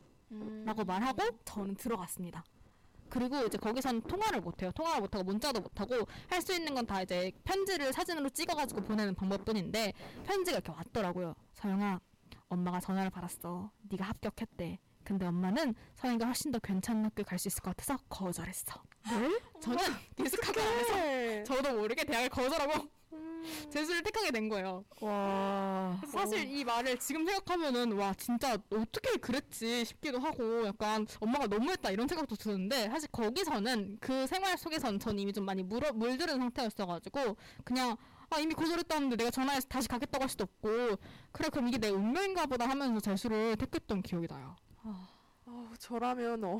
라고 0.65 0.83
말하고 0.85 1.23
저는 1.45 1.75
들어갔습니다. 1.75 2.43
그리고 3.09 3.37
이제 3.45 3.57
거기서는 3.57 4.01
통화를 4.01 4.41
못해요. 4.41 4.71
통화를 4.71 5.01
못하고 5.01 5.23
문자도 5.23 5.61
못하고 5.61 6.07
할 6.29 6.41
수 6.41 6.53
있는 6.53 6.73
건 6.75 6.85
다 6.85 7.01
이제 7.01 7.31
편지를 7.43 7.91
사진으로 7.93 8.29
찍어가지고 8.29 8.81
보내는 8.81 9.15
방법뿐인데 9.15 9.93
편지가 10.25 10.57
이렇게 10.57 10.71
왔더라고요. 10.71 11.33
서영아, 11.53 11.99
엄마가 12.49 12.79
전화를 12.79 13.09
받았어. 13.09 13.71
네가 13.89 14.05
합격했대. 14.05 14.79
근데 15.03 15.25
엄마는 15.27 15.75
서영이가 15.95 16.25
훨씬 16.25 16.51
더 16.51 16.59
괜찮은 16.59 17.05
학교 17.05 17.23
갈 17.23 17.37
수 17.39 17.47
있을 17.47 17.61
것 17.61 17.75
같아서 17.75 18.01
거절했어. 18.09 18.81
네? 19.11 19.39
저는 19.61 19.77
기숙학원 20.17 20.65
안에서 20.67 21.43
저도 21.43 21.77
모르게 21.77 22.03
대학을 22.05 22.29
거절하고 22.29 22.87
재수를 23.69 24.03
택하게 24.03 24.31
된 24.31 24.49
거예요. 24.49 24.83
와. 25.01 25.99
사실 26.11 26.49
이 26.49 26.63
말을 26.63 26.97
지금 26.99 27.25
생각하면은 27.25 27.93
와 27.93 28.13
진짜 28.13 28.57
어떻게 28.69 29.17
그랬지 29.17 29.85
싶기도 29.85 30.19
하고 30.19 30.65
약간 30.67 31.05
엄마가 31.19 31.47
너무했다 31.47 31.91
이런 31.91 32.07
생각도 32.07 32.35
드는데 32.35 32.89
사실 32.89 33.09
거기서는 33.11 33.97
그 33.99 34.27
생활 34.27 34.57
속에서는 34.57 34.99
전 34.99 35.19
이미 35.19 35.33
좀 35.33 35.45
많이 35.45 35.63
물어, 35.63 35.93
물들은 35.93 36.37
상태였어가지고 36.39 37.37
그냥 37.63 37.95
아 38.29 38.39
이미 38.39 38.53
거절했다는데 38.55 39.17
내가 39.17 39.29
전화해서 39.29 39.67
다시 39.67 39.87
가겠다고 39.87 40.23
할 40.23 40.29
수도 40.29 40.43
없고 40.45 40.97
그래 41.31 41.49
그럼 41.49 41.67
이게 41.67 41.77
내 41.77 41.89
운명인가 41.89 42.47
보다 42.47 42.67
하면서 42.67 42.99
재수를 42.99 43.55
택했던 43.57 44.01
기억이 44.01 44.27
나요. 44.27 44.55
어, 45.47 45.71
저라면 45.77 46.43
어, 46.43 46.59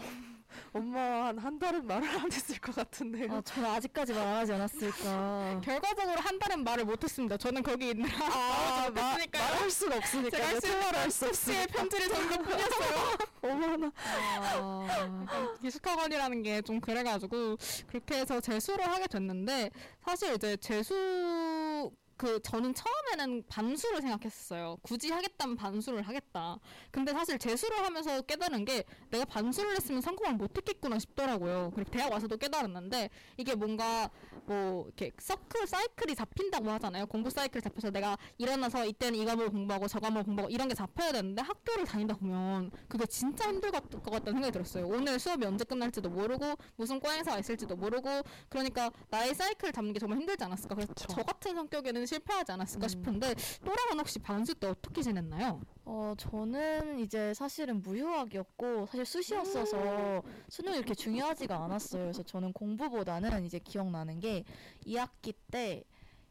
엄마 0.71 1.25
한, 1.27 1.37
한 1.39 1.57
달은 1.57 1.87
말을 1.87 2.07
안 2.07 2.31
했을 2.31 2.59
것 2.59 2.75
같은데요. 2.75 3.33
아, 3.33 3.41
저는 3.41 3.67
아직까지 3.71 4.13
말하지 4.13 4.53
않았을까. 4.53 5.59
결과적으로 5.65 6.21
한 6.21 6.37
달은 6.37 6.63
말을 6.63 6.85
못했습니다. 6.85 7.35
저는 7.37 7.63
거기 7.63 7.89
있느라 7.89 8.13
아, 8.27 8.89
마. 8.91 9.17
말할 9.33 9.71
수가 9.71 9.97
없으니까 9.97 10.37
제가 10.37 10.47
있는 10.49 10.61
생활을 10.61 10.99
할수 10.99 11.25
없으니까 11.25 11.65
편지를 11.65 12.07
전것 12.09 12.43
뿐이었어요. 12.43 13.17
어머나 13.41 13.91
아, 13.95 15.57
기숙학원이라는 15.61 16.43
게 16.43 16.61
좀 16.61 16.79
그래가지고 16.79 17.57
그렇게 17.87 18.19
해서 18.19 18.39
재수를 18.39 18.87
하게 18.87 19.07
됐는데 19.07 19.69
사실 20.03 20.33
이제 20.35 20.55
재수 20.57 21.91
그 22.17 22.41
저는 22.41 22.73
처음에는 22.73 23.43
반수를 23.47 24.01
생각했었어요. 24.01 24.77
굳이 24.81 25.11
하겠다면 25.11 25.55
반수를 25.57 26.01
하겠다. 26.01 26.57
근데 26.91 27.11
사실 27.11 27.37
재수를 27.37 27.77
하면서 27.83 28.21
깨달은 28.21 28.63
게 28.65 28.83
내가 29.09 29.25
반수를 29.25 29.75
했으면 29.75 30.01
성공을 30.01 30.35
못했겠구나 30.35 30.97
싶더라고요. 30.99 31.71
그리고 31.75 31.91
대학 31.91 32.11
와서도 32.11 32.37
깨달았는데 32.37 33.09
이게 33.37 33.55
뭔가 33.55 34.09
뭐 34.45 34.85
이렇게 34.85 35.11
서클 35.19 35.67
사이클이 35.67 36.15
잡힌다고 36.15 36.69
하잖아요. 36.71 37.05
공부 37.07 37.29
사이클이 37.29 37.61
잡혀서 37.61 37.91
내가 37.91 38.17
일어나서 38.37 38.85
이때는 38.85 39.19
이 39.19 39.25
과목을 39.25 39.49
공부하고 39.49 39.87
저 39.87 39.99
과목을 39.99 40.23
공부하고 40.23 40.51
이런 40.51 40.69
게 40.69 40.73
잡혀야 40.75 41.11
되는데 41.11 41.41
학교를 41.41 41.85
다니다 41.85 42.15
보면 42.15 42.71
그게 42.87 43.05
진짜 43.07 43.49
힘들 43.49 43.71
것, 43.71 43.89
것 43.89 44.03
같다는 44.03 44.33
생각이 44.33 44.51
들었어요. 44.53 44.87
오늘 44.87 45.19
수업이 45.19 45.45
언제 45.45 45.65
끝날지도 45.65 46.09
모르고 46.09 46.55
무슨 46.77 46.99
과 46.99 47.11
행사가 47.11 47.39
있을지도 47.39 47.75
모르고 47.75 48.09
그러니까 48.47 48.89
나의 49.09 49.35
사이클을 49.35 49.73
잡는 49.73 49.91
게 49.91 49.99
정말 49.99 50.19
힘들지 50.19 50.43
않았을까. 50.45 50.75
그래서 50.75 50.93
그쵸. 50.93 51.07
저 51.09 51.23
같은 51.23 51.55
성격에는 51.55 52.04
실패하지 52.05 52.51
않았을까 52.51 52.85
음. 52.85 52.89
싶은데 52.89 53.35
또랑은 53.63 53.99
혹시 53.99 54.19
반수 54.19 54.55
때 54.55 54.67
어떻게 54.67 55.01
지냈나요? 55.01 55.61
어, 55.85 56.13
저는 56.17 56.99
이제 56.99 57.33
사실은 57.33 57.81
무휴학이었고 57.81 58.87
사실 58.87 59.05
수시였어서 59.05 60.23
수능이 60.49 60.77
이렇게 60.77 60.93
중요하지가 60.95 61.63
않았어요. 61.63 62.03
그래서 62.03 62.23
저는 62.23 62.53
공부보다는 62.53 63.45
이제 63.45 63.59
기억나는 63.59 64.19
게 64.19 64.43
2학기 64.85 65.33
때 65.51 65.83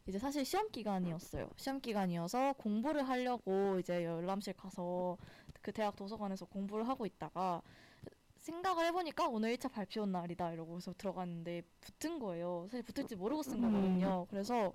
이제 0.07 0.19
사실 0.19 0.45
시험 0.45 0.69
기간이었어요. 0.69 1.49
시험 1.55 1.79
기간이어서 1.79 2.53
공부를 2.53 3.07
하려고 3.07 3.79
이제 3.79 4.03
열람실 4.03 4.53
가서 4.53 5.17
그 5.61 5.71
대학 5.71 5.95
도서관에서 5.95 6.45
공부를 6.45 6.87
하고 6.87 7.05
있다가 7.05 7.61
생각을 8.37 8.85
해보니까 8.85 9.27
오늘 9.27 9.55
1차 9.55 9.71
발표 9.71 10.03
온 10.03 10.11
날이다 10.11 10.51
이러고서 10.51 10.93
들어갔는데 10.97 11.63
붙은 11.81 12.19
거예요. 12.19 12.67
사실 12.69 12.83
붙을지 12.83 13.15
모르고 13.15 13.41
쓴 13.41 13.61
거거든요. 13.61 14.27
그래서 14.29 14.71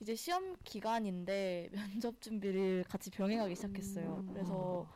이제 0.00 0.14
시험 0.14 0.56
기간인데 0.64 1.70
면접 2.02 2.20
준비를 2.20 2.84
같이 2.88 3.10
병행하기 3.10 3.54
시작했어요. 3.54 4.16
음. 4.26 4.30
그래서 4.32 4.86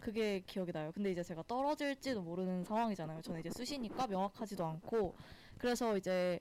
그게 0.00 0.40
기억이 0.46 0.72
나요. 0.72 0.92
근데 0.92 1.10
이제 1.10 1.22
제가 1.22 1.42
떨어질지도 1.46 2.22
모르는 2.22 2.64
상황이잖아요. 2.64 3.22
저는 3.22 3.40
이제 3.40 3.50
수시니까 3.50 4.06
명확하지도 4.06 4.64
않고 4.64 5.14
그래서 5.58 5.96
이제 5.96 6.40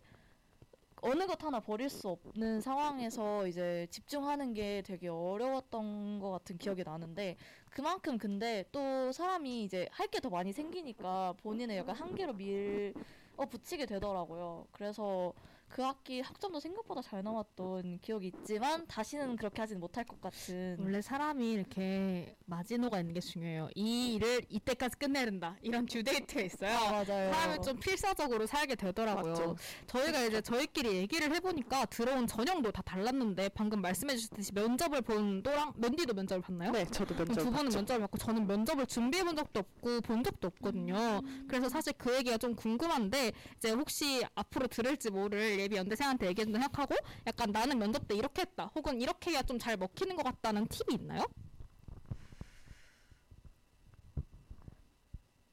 어느 1.02 1.26
것 1.28 1.44
하나 1.44 1.60
버릴 1.60 1.90
수 1.90 2.08
없는 2.10 2.62
상황에서 2.62 3.46
이제 3.48 3.88
집중하는 3.90 4.54
게 4.54 4.82
되게 4.86 5.10
어려웠던 5.10 6.20
것 6.20 6.32
같은 6.32 6.58
기억이 6.58 6.84
나는데 6.84 7.36
그만큼 7.72 8.18
근데 8.18 8.64
또 8.72 9.12
사람이 9.12 9.64
이제 9.64 9.88
할 9.92 10.08
게 10.10 10.20
더 10.22 10.30
많이 10.30 10.54
생기니까 10.54 11.34
본인의 11.42 11.78
약간 11.78 11.96
한계로 11.96 12.34
밀 12.34 12.94
어, 13.36 13.46
붙이게 13.46 13.86
되더라고요. 13.86 14.68
그래서 14.72 15.34
그 15.74 15.82
학기 15.82 16.22
학점도 16.22 16.60
생각보다 16.60 17.02
잘 17.02 17.24
나왔던 17.24 17.98
기억이 18.04 18.28
있지만 18.28 18.86
다시는 18.86 19.36
그렇게 19.38 19.60
하지는 19.60 19.80
못할 19.80 20.04
것 20.04 20.22
같은 20.22 20.78
원래 20.80 21.02
사람이 21.02 21.52
이렇게 21.52 22.36
마지노가 22.46 23.00
있는 23.00 23.16
게 23.16 23.20
중요해요. 23.20 23.70
이 23.74 24.14
일을 24.14 24.44
이때까지 24.50 24.98
끝내야 24.98 25.26
된다. 25.26 25.58
이런 25.64 25.88
듀데이트가 25.88 26.42
있어요. 26.42 26.78
아, 26.78 26.92
맞아요. 26.92 27.34
사람이 27.34 27.62
좀 27.64 27.80
필사적으로 27.80 28.46
살게 28.46 28.76
되더라고요. 28.76 29.32
맞죠. 29.32 29.56
저희가 29.88 30.22
이제 30.26 30.42
저희끼리 30.42 30.94
얘기를 30.96 31.34
해보니까 31.34 31.86
들어온 31.88 32.28
전형도 32.28 32.72
다 32.72 32.84
달랐는데 32.84 33.50
방금 33.50 33.82
말씀해 33.82 34.16
주셨듯이 34.16 34.54
면접을 34.54 35.02
본 35.02 35.42
또랑 35.42 35.74
면디도 35.76 36.14
면접을 36.14 36.44
봤나요? 36.44 36.70
네 36.72 36.86
저도 36.86 37.16
면접 37.16 37.34
두 37.34 37.46
분은 37.46 37.64
봤죠. 37.66 37.78
면접을 37.80 38.02
받고 38.02 38.18
저는 38.20 38.46
면접을 38.46 38.86
준비해 38.86 39.24
본 39.24 39.36
적도 39.36 39.62
없고 39.62 40.02
본 40.02 40.24
적도 40.24 40.50
없거든요. 40.50 41.22
그래서 41.48 41.68
사실 41.68 41.94
그 41.98 42.16
얘기가 42.16 42.38
좀 42.38 42.54
궁금한데 42.56 43.32
이제 43.58 43.72
혹시 43.72 44.24
앞으로 44.36 44.68
들을지 44.68 45.10
모를 45.10 45.63
예비 45.64 45.76
연대생한테 45.78 46.28
얘기해준다 46.28 46.60
생각하고 46.60 46.96
약간 47.28 47.52
나는 47.52 47.80
면접 47.80 48.08
때 48.08 48.16
이렇게 48.16 48.42
했다 48.44 48.66
혹은 48.76 49.02
이렇게 49.02 49.32
해야 49.32 49.42
좀 49.44 49.60
잘 49.60 49.78
먹히는 49.78 50.16
것 50.16 50.24
같다는 50.24 50.68
팁이 50.68 50.96
있나요? 51.02 51.24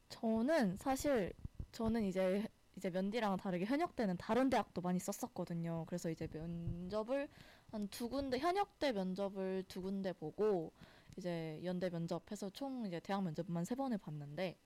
저는 0.08 0.76
사실 0.76 1.32
저는 1.72 2.04
이제 2.04 2.46
이제 2.76 2.90
면디랑 2.90 3.36
다르게 3.36 3.64
현역 3.64 3.96
때는 3.96 4.16
다른 4.16 4.50
대학도 4.50 4.80
많이 4.80 4.98
썼었거든요. 4.98 5.84
그래서 5.86 6.10
이제 6.10 6.28
면접을 6.32 7.28
한 7.72 7.88
두 7.88 8.08
군데 8.08 8.38
현역 8.38 8.78
때 8.80 8.90
면접을 8.92 9.64
두 9.68 9.80
군데 9.82 10.12
보고 10.12 10.72
이제 11.16 11.60
연대 11.64 11.88
면접해서 11.90 12.50
총 12.50 12.84
이제 12.86 12.98
대학 13.00 13.22
면접만 13.22 13.64
세 13.64 13.74
번을 13.76 13.98
봤는데 13.98 14.56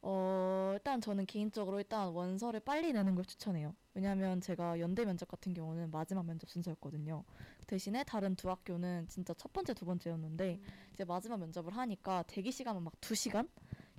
어 0.00 0.70
일단 0.74 1.00
저는 1.00 1.26
개인적으로 1.26 1.78
일단 1.78 2.08
원서를 2.08 2.60
빨리 2.60 2.92
내는 2.92 3.14
걸 3.14 3.24
추천해요. 3.24 3.74
왜냐하면 3.94 4.40
제가 4.40 4.78
연대 4.80 5.04
면접 5.04 5.28
같은 5.28 5.52
경우는 5.54 5.90
마지막 5.90 6.24
면접 6.24 6.48
순서였거든요. 6.50 7.24
대신에 7.66 8.04
다른 8.04 8.36
두 8.36 8.48
학교는 8.48 9.08
진짜 9.08 9.34
첫 9.34 9.52
번째 9.52 9.74
두 9.74 9.84
번째였는데 9.86 10.60
이제 10.94 11.04
마지막 11.04 11.38
면접을 11.40 11.76
하니까 11.76 12.22
대기 12.28 12.52
시간은 12.52 12.82
막 12.82 12.92
두 13.00 13.14
시간 13.14 13.48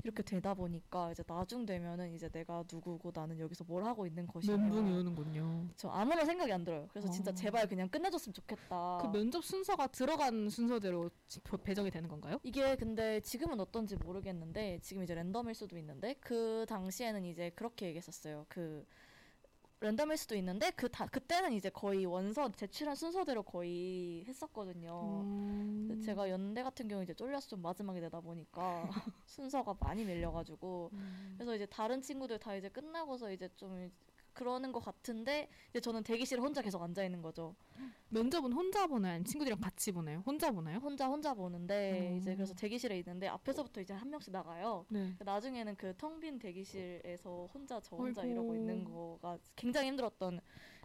이렇게 0.09 0.23
되다 0.23 0.53
보니까 0.55 1.11
이제 1.11 1.21
나중 1.23 1.65
되면은 1.65 2.13
이제 2.15 2.27
내가 2.29 2.63
누구고 2.71 3.11
나는 3.13 3.39
여기서 3.39 3.63
뭘 3.65 3.83
하고 3.85 4.07
있는 4.07 4.25
것이냐. 4.27 4.55
오는군요. 4.55 5.67
저 5.75 5.89
아무런 5.89 6.25
생각이 6.25 6.51
안 6.51 6.63
들어요. 6.63 6.87
그래서 6.89 7.09
진짜 7.11 7.29
어. 7.31 7.33
제발 7.35 7.67
그냥 7.67 7.87
끝내줬으면 7.89 8.33
좋겠다. 8.33 8.97
그 9.01 9.07
면접 9.11 9.43
순서가 9.43 9.87
들어간 9.87 10.49
순서대로 10.49 11.09
지- 11.27 11.39
배정이 11.63 11.91
되는 11.91 12.09
건가요? 12.09 12.39
이게 12.43 12.75
근데 12.75 13.19
지금은 13.21 13.59
어떤지 13.59 13.95
모르겠는데 13.97 14.79
지금 14.81 15.03
이제 15.03 15.13
랜덤일 15.13 15.53
수도 15.53 15.77
있는데 15.77 16.15
그 16.19 16.65
당시에는 16.67 17.23
이제 17.25 17.51
그렇게 17.55 17.85
얘기했었어요. 17.87 18.45
그 18.49 18.85
랜덤일 19.81 20.17
수도 20.17 20.35
있는데 20.35 20.71
그 20.71 20.89
다 20.89 21.05
그때는 21.05 21.53
이제 21.53 21.69
거의 21.69 22.05
원서 22.05 22.51
제출한 22.51 22.95
순서대로 22.95 23.43
거의 23.43 24.25
했었거든요. 24.27 25.21
음. 25.23 26.01
제가 26.03 26.29
연대 26.29 26.63
같은 26.63 26.87
경우 26.87 27.01
이제 27.01 27.13
쫄려서 27.13 27.47
좀 27.47 27.61
마지막에 27.61 28.01
되다 28.01 28.19
보니까 28.19 28.89
순서가 29.25 29.77
많이 29.79 30.03
밀려가지고 30.03 30.89
음. 30.93 31.33
그래서 31.37 31.55
이제 31.55 31.65
다른 31.65 32.01
친구들 32.01 32.39
다 32.39 32.55
이제 32.55 32.67
끝나고서 32.69 33.31
이제 33.31 33.49
좀 33.55 33.89
그러는 34.39 34.71
것 34.71 34.79
같은데 34.79 35.49
이제 35.69 35.81
저는 35.81 36.01
대기실에 36.03 36.39
혼자 36.41 36.61
계속 36.61 36.81
앉아 36.81 37.03
있는 37.03 37.21
거죠. 37.21 37.55
면접은 38.07 38.53
혼자 38.53 38.87
보나요? 38.87 39.11
아니면 39.15 39.25
친구들이랑 39.25 39.59
같이 39.59 39.91
보나요? 39.91 40.23
혼자 40.25 40.49
보나요? 40.49 40.77
혼자 40.77 41.07
혼자 41.07 41.33
보는데 41.33 42.09
어. 42.13 42.15
이제 42.17 42.35
그래서 42.35 42.53
대기실에 42.55 42.97
있는데 42.99 43.27
앞에서부터 43.27 43.81
이제 43.81 43.93
한 43.93 44.09
명씩 44.09 44.31
나가요. 44.31 44.85
네. 44.89 45.13
나중에는 45.19 45.75
그 45.75 45.93
텅 45.97 46.19
빈 46.21 46.39
대기실에서 46.39 47.49
혼자 47.53 47.81
저 47.81 47.97
혼자 47.97 48.21
아이고. 48.21 48.31
이러고 48.33 48.55
있는 48.55 48.85
거가 48.85 49.37
굉장히 49.57 49.87
힘들었던 49.89 50.39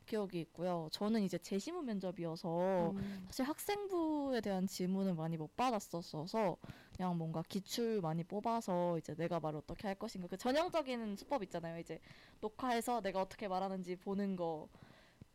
기억이 0.05 0.41
있고요. 0.41 0.89
저는 0.93 1.23
이제 1.23 1.39
재시문 1.39 1.87
면접이어서 1.87 2.91
음. 2.91 3.25
사실 3.27 3.45
학생부에 3.45 4.41
대한 4.41 4.67
질문을 4.67 5.15
많이 5.15 5.37
못 5.37 5.57
받았었어서 5.57 6.57
그냥 6.97 7.17
뭔가 7.19 7.43
기출 7.49 8.01
많이 8.01 8.23
뽑아서 8.25 8.99
이제 8.99 9.15
내가 9.15 9.41
말을 9.41 9.59
어떻게 9.59 9.87
할 9.89 9.95
것인가 9.97 10.29
그 10.29 10.37
전형적인 10.37 11.17
수법 11.17 11.43
있잖아요. 11.45 11.79
이제 11.79 12.01
녹화해서 12.41 13.01
내가 13.01 13.21
어떻게 13.21 13.49
말하는지 13.49 13.97
보는 13.97 14.37
거 14.37 14.69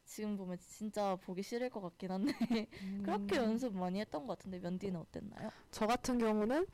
지금 0.10 0.36
보면 0.38 0.58
진짜 0.60 1.16
보기 1.22 1.44
싫을 1.44 1.70
것 1.70 1.82
같긴 1.82 2.12
한데 2.12 2.34
그렇게 3.06 3.36
연습 3.36 3.78
많이 3.78 4.00
했던 4.00 4.26
것 4.26 4.38
같은데 4.38 4.60
면디는 4.60 5.00
어땠나요? 5.00 5.50
저 5.70 5.86
같은 5.86 6.18
경우는 6.18 6.66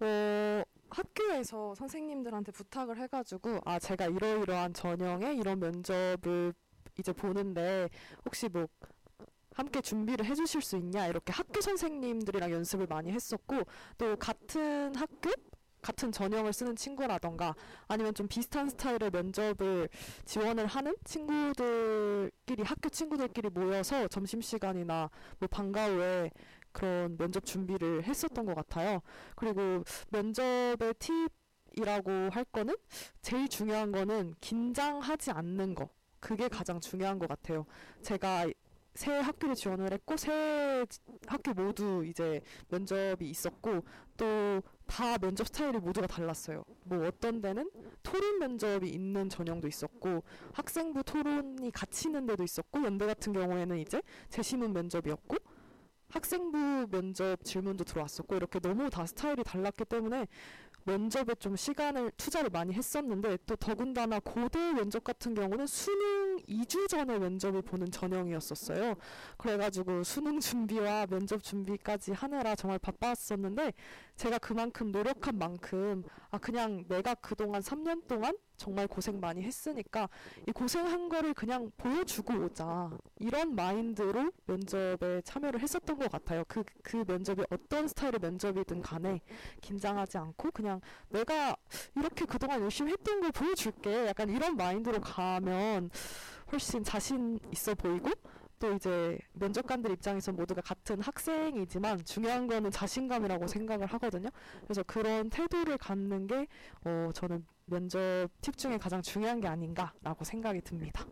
어, 0.00 0.62
학교에서 0.90 1.74
선생님들한테 1.74 2.52
부탁을 2.52 2.98
해가지고 2.98 3.60
아 3.64 3.78
제가 3.78 4.06
이러이러한 4.06 4.74
전형의 4.74 5.38
이런 5.38 5.58
면접을 5.60 6.52
이제 6.98 7.12
보는데 7.12 7.88
혹시 8.24 8.48
뭐 8.48 8.66
함께 9.54 9.80
준비를 9.80 10.24
해주실 10.26 10.62
수 10.62 10.76
있냐 10.76 11.06
이렇게 11.06 11.32
학교 11.32 11.60
선생님들이랑 11.60 12.50
연습을 12.50 12.86
많이 12.86 13.12
했었고 13.12 13.62
또 13.98 14.16
같은 14.16 14.94
학교 14.96 15.30
같은 15.80 16.10
전형을 16.10 16.52
쓰는 16.54 16.74
친구라던가 16.76 17.54
아니면 17.88 18.14
좀 18.14 18.26
비슷한 18.26 18.70
스타일의 18.70 19.10
면접을 19.12 19.88
지원을 20.24 20.66
하는 20.66 20.96
친구들끼리 21.04 22.62
학교 22.62 22.88
친구들끼리 22.88 23.50
모여서 23.50 24.08
점심시간이나 24.08 25.10
뭐 25.38 25.48
방과 25.48 25.88
후에 25.88 26.30
그런 26.72 27.16
면접 27.18 27.44
준비를 27.44 28.02
했었던 28.04 28.46
것 28.46 28.54
같아요. 28.54 29.00
그리고 29.36 29.84
면접의 30.08 30.94
팁이라고 30.98 32.30
할 32.30 32.44
거는 32.46 32.74
제일 33.20 33.48
중요한 33.48 33.92
거는 33.92 34.34
긴장하지 34.40 35.32
않는 35.32 35.74
거. 35.74 35.90
그게 36.24 36.48
가장 36.48 36.80
중요한 36.80 37.18
것 37.18 37.28
같아요. 37.28 37.66
제가 38.02 38.50
새 38.94 39.12
학교를 39.12 39.54
지원을 39.54 39.92
했고 39.92 40.16
새 40.16 40.86
학교 41.26 41.52
모두 41.52 42.04
이제 42.06 42.40
면접이 42.70 43.28
있었고 43.28 43.84
또 44.16 44.62
다 44.86 45.18
면접 45.18 45.46
스타일이 45.46 45.78
모두가 45.78 46.06
달랐어요. 46.06 46.64
뭐 46.84 47.06
어떤 47.06 47.40
데는 47.40 47.70
토론 48.02 48.38
면접이 48.38 48.88
있는 48.88 49.28
전형도 49.28 49.66
있었고 49.66 50.22
학생부 50.52 51.02
토론이 51.04 51.70
같이 51.70 52.08
있는 52.08 52.26
데도 52.26 52.44
있었고 52.44 52.84
연대 52.84 53.06
같은 53.06 53.32
경우에는 53.32 53.78
이제 53.78 54.02
재시문 54.28 54.72
면접이었고 54.72 55.36
학생부 56.10 56.88
면접 56.90 57.42
질문도 57.42 57.84
들어왔었고 57.84 58.36
이렇게 58.36 58.60
너무 58.60 58.88
다 58.90 59.04
스타일이 59.06 59.42
달랐기 59.42 59.84
때문에 59.86 60.28
면접에 60.84 61.34
좀 61.36 61.56
시간을 61.56 62.12
투자를 62.16 62.50
많이 62.50 62.72
했었는데 62.72 63.38
또 63.46 63.56
더군다나 63.56 64.20
고대 64.20 64.58
면접 64.72 65.02
같은 65.02 65.34
경우는 65.34 65.66
수능 65.66 66.36
2주 66.48 66.88
전에 66.88 67.18
면접을 67.18 67.62
보는 67.62 67.90
전형이었었어요. 67.90 68.94
그래가지고 69.36 70.04
수능 70.04 70.40
준비와 70.40 71.06
면접 71.06 71.42
준비까지 71.42 72.12
하느라 72.12 72.54
정말 72.54 72.78
바빴었는데 72.78 73.72
제가 74.16 74.38
그만큼 74.38 74.92
노력한 74.92 75.38
만큼 75.38 76.04
아 76.30 76.38
그냥 76.38 76.84
내가 76.88 77.14
그동안 77.14 77.60
3년 77.62 78.06
동안 78.06 78.36
정말 78.56 78.86
고생 78.86 79.18
많이 79.20 79.42
했으니까 79.42 80.08
이 80.48 80.52
고생한 80.52 81.08
거를 81.08 81.34
그냥 81.34 81.70
보여주고 81.76 82.34
오자 82.44 82.90
이런 83.18 83.54
마인드로 83.54 84.30
면접에 84.46 85.20
참여를 85.22 85.60
했었던 85.60 85.98
것 85.98 86.10
같아요. 86.10 86.44
그 86.48 86.62
그 86.82 87.04
면접이 87.06 87.42
어떤 87.50 87.88
스타일의 87.88 88.20
면접이든 88.20 88.82
간에 88.82 89.20
긴장하지 89.60 90.18
않고 90.18 90.50
그냥 90.52 90.80
내가 91.08 91.56
이렇게 91.96 92.24
그동안 92.24 92.60
열심히 92.62 92.92
했던 92.92 93.20
걸 93.20 93.32
보여줄게. 93.32 94.06
약간 94.06 94.28
이런 94.30 94.56
마인드로 94.56 95.00
가면 95.00 95.90
훨씬 96.52 96.84
자신 96.84 97.38
있어 97.52 97.74
보이고 97.74 98.10
또 98.64 98.72
이제 98.72 99.18
면접관들 99.34 99.90
입장에서 99.90 100.32
모두가 100.32 100.62
같은 100.62 100.98
학생이지만 101.02 102.02
중요한 102.06 102.46
거는 102.46 102.70
자신감이라고 102.70 103.46
생각을 103.46 103.84
하거든요. 103.86 104.30
그래서 104.62 104.82
그런 104.84 105.28
태도를 105.28 105.76
갖는 105.76 106.26
게 106.26 106.46
어, 106.84 107.10
저는 107.12 107.44
면접 107.66 108.28
팁 108.42 108.56
중에 108.58 108.76
가장 108.76 109.00
중요한 109.00 109.40
게 109.40 109.48
아닌가라고 109.48 110.24
생각이 110.24 110.60
듭니다. 110.60 111.06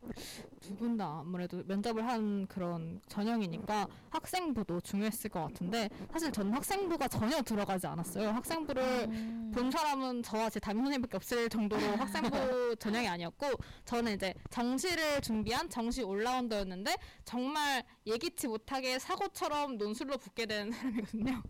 두 0.60 0.76
분 0.76 0.96
다 0.96 1.20
아무래도 1.20 1.62
면접을 1.66 2.06
한 2.06 2.46
그런 2.46 3.00
전형이니까 3.08 3.88
학생부도 4.10 4.80
중요했을 4.82 5.30
것 5.30 5.40
같은데 5.44 5.88
사실 6.12 6.30
저는 6.30 6.52
학생부가 6.52 7.08
전혀 7.08 7.40
들어가지 7.42 7.86
않았어요. 7.86 8.30
학생부를 8.30 8.82
음. 9.10 9.50
본 9.54 9.70
사람은 9.70 10.22
저와 10.22 10.50
제 10.50 10.60
담임 10.60 10.84
선생님밖에 10.84 11.16
없을 11.16 11.48
정도로 11.48 11.82
학생부 11.96 12.76
전형이 12.78 13.08
아니었고 13.08 13.46
저는 13.86 14.14
이제 14.14 14.34
정시를 14.50 15.20
준비한 15.22 15.68
정시 15.70 16.02
올라운더였는데 16.02 16.96
정말 17.24 17.82
예기치 18.06 18.46
못하게 18.48 18.98
사고처럼 18.98 19.78
논술로 19.78 20.18
붙게 20.18 20.46
된 20.46 20.70
사람이거든요. 20.70 21.42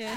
예. 0.00 0.14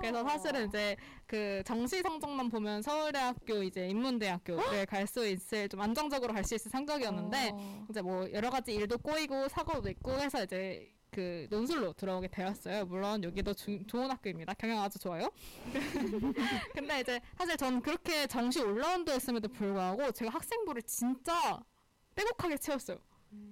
그래서 0.00 0.22
사실은 0.24 0.68
이제 0.68 0.96
그 1.26 1.62
정시 1.64 2.02
성적만 2.02 2.48
보면 2.50 2.82
서울대학교 2.82 3.62
이제 3.62 3.88
인문대학교를 3.88 4.86
갈 4.86 5.06
수 5.06 5.26
있을 5.26 5.68
좀 5.68 5.80
안정적으로 5.80 6.32
갈 6.34 6.44
수 6.44 6.54
있을 6.54 6.70
성적이었는데 6.70 7.50
어. 7.54 7.86
이제 7.90 8.02
뭐 8.02 8.30
여러 8.32 8.50
가지 8.50 8.74
일도 8.74 8.98
꼬이고 8.98 9.48
사고도 9.48 9.88
있고 9.90 10.12
해서 10.12 10.42
이제 10.44 10.92
그 11.12 11.46
논술로 11.48 11.92
들어오게 11.94 12.28
되었어요. 12.28 12.84
물론 12.86 13.22
여기도 13.24 13.54
주- 13.54 13.82
좋은 13.86 14.10
학교입니다. 14.10 14.52
경영 14.54 14.82
아주 14.82 14.98
좋아요. 14.98 15.30
근데 16.74 17.00
이제 17.00 17.20
사실 17.38 17.56
전 17.56 17.80
그렇게 17.80 18.26
정시 18.26 18.60
올라운드였음에도 18.60 19.48
불구하고 19.48 20.10
제가 20.12 20.32
학생부를 20.34 20.82
진짜 20.82 21.58
빼곡하게 22.16 22.58
채웠어요. 22.58 22.98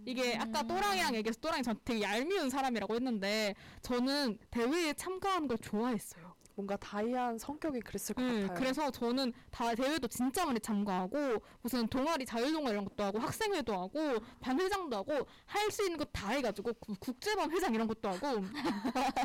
이게 0.06 0.36
아까 0.36 0.60
음. 0.60 0.68
또랑이랑 0.68 1.14
얘기해서 1.16 1.40
또랑이 1.40 1.62
전 1.62 1.78
되게 1.84 2.02
얄미운 2.02 2.50
사람이라고 2.50 2.94
했는데 2.94 3.54
저는 3.82 4.38
대회에 4.50 4.92
참가하는 4.94 5.48
걸 5.48 5.58
좋아했어요. 5.58 6.33
뭔가 6.56 6.76
다이한 6.76 7.36
성격이 7.38 7.80
그랬을 7.80 8.14
것 8.14 8.22
네, 8.22 8.42
같아요. 8.42 8.58
그래서 8.58 8.90
저는 8.90 9.32
다 9.50 9.74
대회도 9.74 10.06
진짜 10.08 10.46
많이 10.46 10.60
참가하고 10.60 11.42
무슨 11.62 11.86
동아리 11.88 12.24
자율동아리 12.24 12.72
이런 12.72 12.84
것도 12.84 13.02
하고 13.02 13.18
학생회도 13.18 13.72
하고 13.74 14.18
반 14.40 14.60
회장도 14.60 14.96
하고 14.96 15.26
할 15.46 15.70
수 15.70 15.82
있는 15.84 15.98
거 15.98 16.04
다 16.12 16.28
해가지고 16.30 16.74
구- 16.74 16.94
국제반 17.00 17.50
회장 17.50 17.74
이런 17.74 17.88
것도 17.88 18.08
하고 18.08 18.44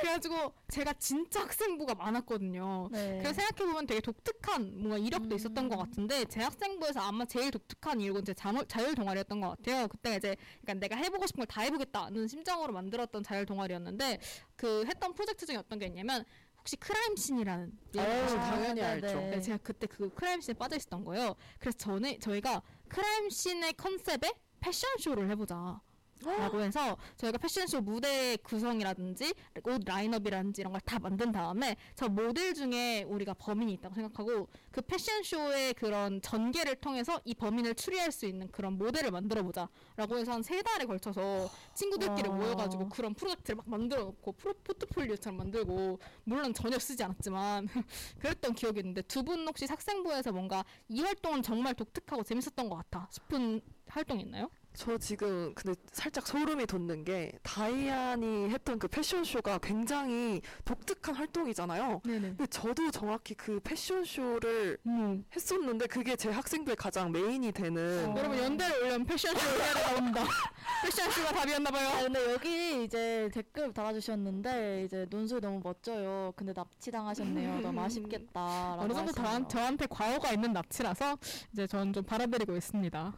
그래가지고 0.00 0.52
제가 0.68 0.92
진짜 0.94 1.40
학생부가 1.40 1.94
많았거든요. 1.94 2.88
네. 2.92 3.18
그래서 3.18 3.34
생각해보면 3.34 3.86
되게 3.86 4.00
독특한 4.00 4.72
뭔가 4.78 4.98
이력도 4.98 5.34
있었던 5.34 5.64
음. 5.64 5.68
것 5.68 5.76
같은데 5.78 6.24
제 6.26 6.40
학생부에서 6.42 7.00
아마 7.00 7.24
제일 7.24 7.50
독특한 7.50 8.00
이력은 8.00 8.24
제 8.24 8.34
자율, 8.34 8.64
자율 8.66 8.94
동아리였던 8.94 9.40
것 9.40 9.50
같아요. 9.50 9.88
그때 9.88 10.16
이제 10.16 10.36
그러니까 10.62 10.74
내가 10.86 10.96
해보고 10.96 11.26
싶은 11.26 11.40
걸 11.44 11.48
다 11.48 11.62
해보겠다는 11.62 12.28
심정으로 12.28 12.72
만들었던 12.74 13.22
자율 13.22 13.46
동아리였는데 13.46 14.20
그 14.54 14.84
했던 14.86 15.14
프로젝트 15.14 15.46
중에 15.46 15.56
어떤 15.56 15.78
게 15.78 15.86
있냐면 15.86 16.24
혹시 16.68 16.76
크라임씬이라는 16.76 17.72
어, 17.96 18.00
아시나요? 18.00 18.50
당연히 18.50 18.82
알죠. 18.82 19.06
네, 19.06 19.40
제가 19.40 19.56
그때 19.62 19.86
그 19.86 20.10
크라임씬에 20.10 20.52
빠져 20.54 20.76
있었던 20.76 21.02
거예요. 21.02 21.34
그래서 21.58 21.78
저는 21.78 22.20
저희가 22.20 22.60
크라임씬의 22.88 23.72
컨셉에 23.72 24.34
패션쇼를 24.60 25.30
해보자. 25.30 25.80
라고 26.24 26.60
해서 26.60 26.96
저희가 27.16 27.38
패션쇼 27.38 27.80
무대 27.82 28.36
구성이라든지 28.42 29.34
옷 29.64 29.82
라인업이라든지 29.84 30.60
이런 30.62 30.72
걸 30.72 30.80
다 30.80 30.98
만든 30.98 31.30
다음에 31.32 31.76
저 31.94 32.08
모델 32.08 32.54
중에 32.54 33.02
우리가 33.04 33.34
범인이 33.34 33.72
있다고 33.74 33.94
생각하고 33.94 34.48
그 34.70 34.80
패션쇼의 34.82 35.74
그런 35.74 36.20
전개를 36.22 36.76
통해서 36.76 37.20
이 37.24 37.34
범인을 37.34 37.74
추리할 37.74 38.10
수 38.12 38.26
있는 38.26 38.50
그런 38.50 38.78
모델을 38.78 39.10
만들어 39.10 39.42
보자 39.42 39.68
라고 39.96 40.16
해서 40.16 40.32
한 40.32 40.42
세 40.42 40.62
달에 40.62 40.86
걸쳐서 40.86 41.50
친구들끼리 41.74 42.28
와. 42.28 42.36
모여가지고 42.36 42.88
그런 42.88 43.12
프로젝트를 43.14 43.56
막 43.56 43.68
만들어 43.68 44.04
놓고 44.04 44.32
프로, 44.32 44.54
포트폴리오처럼 44.64 45.36
만들고 45.36 45.98
물론 46.24 46.54
전혀 46.54 46.78
쓰지 46.78 47.02
않았지만 47.04 47.68
그랬던 48.18 48.54
기억이 48.54 48.80
있는데 48.80 49.02
두 49.02 49.22
분 49.22 49.46
혹시 49.46 49.66
학생부에서 49.66 50.32
뭔가 50.32 50.64
이 50.88 51.00
활동은 51.02 51.42
정말 51.42 51.74
독특하고 51.74 52.22
재밌었던 52.22 52.68
것 52.70 52.76
같아 52.76 53.08
싶은 53.10 53.60
활동 53.88 54.20
있나요? 54.20 54.48
저 54.74 54.96
지금 54.96 55.52
근데 55.54 55.74
살짝 55.92 56.26
소름이 56.26 56.66
돋는 56.66 57.04
게 57.04 57.32
다이안이 57.42 58.48
했던 58.50 58.78
그 58.78 58.86
패션쇼가 58.86 59.58
굉장히 59.58 60.40
독특한 60.64 61.16
활동이잖아요. 61.16 62.02
네네. 62.04 62.20
근데 62.20 62.46
저도 62.46 62.90
정확히 62.90 63.34
그 63.34 63.58
패션쇼를 63.60 64.78
음. 64.86 65.24
했었는데 65.34 65.86
그게 65.88 66.14
제 66.14 66.30
학생들 66.30 66.76
가장 66.76 67.10
메인이 67.10 67.50
되는 67.52 68.08
어. 68.10 68.14
여러분 68.16 68.38
연대를 68.38 68.82
올려면 68.84 69.04
패션쇼 69.04 69.40
해야 69.40 69.74
나온다. 69.74 70.22
패션쇼가 70.84 71.32
답이었나봐요. 71.32 71.88
아 71.88 72.02
근데 72.02 72.32
여기 72.32 72.84
이제 72.84 73.28
댓글 73.34 73.72
달아주셨는데 73.72 74.84
이제 74.84 75.06
논술 75.10 75.40
너무 75.40 75.60
멋져요. 75.62 76.32
근데 76.36 76.52
납치 76.52 76.90
당하셨네요. 76.92 77.60
너무 77.62 77.80
아쉽겠다. 77.80 78.76
어느 78.78 78.92
정도 78.92 79.12
다, 79.12 79.46
저한테 79.48 79.86
과오가 79.86 80.32
있는 80.32 80.52
납치라서 80.52 81.18
이제 81.52 81.66
저는 81.66 81.92
좀 81.92 82.04
받아들이고 82.04 82.56
있습니다. 82.56 83.14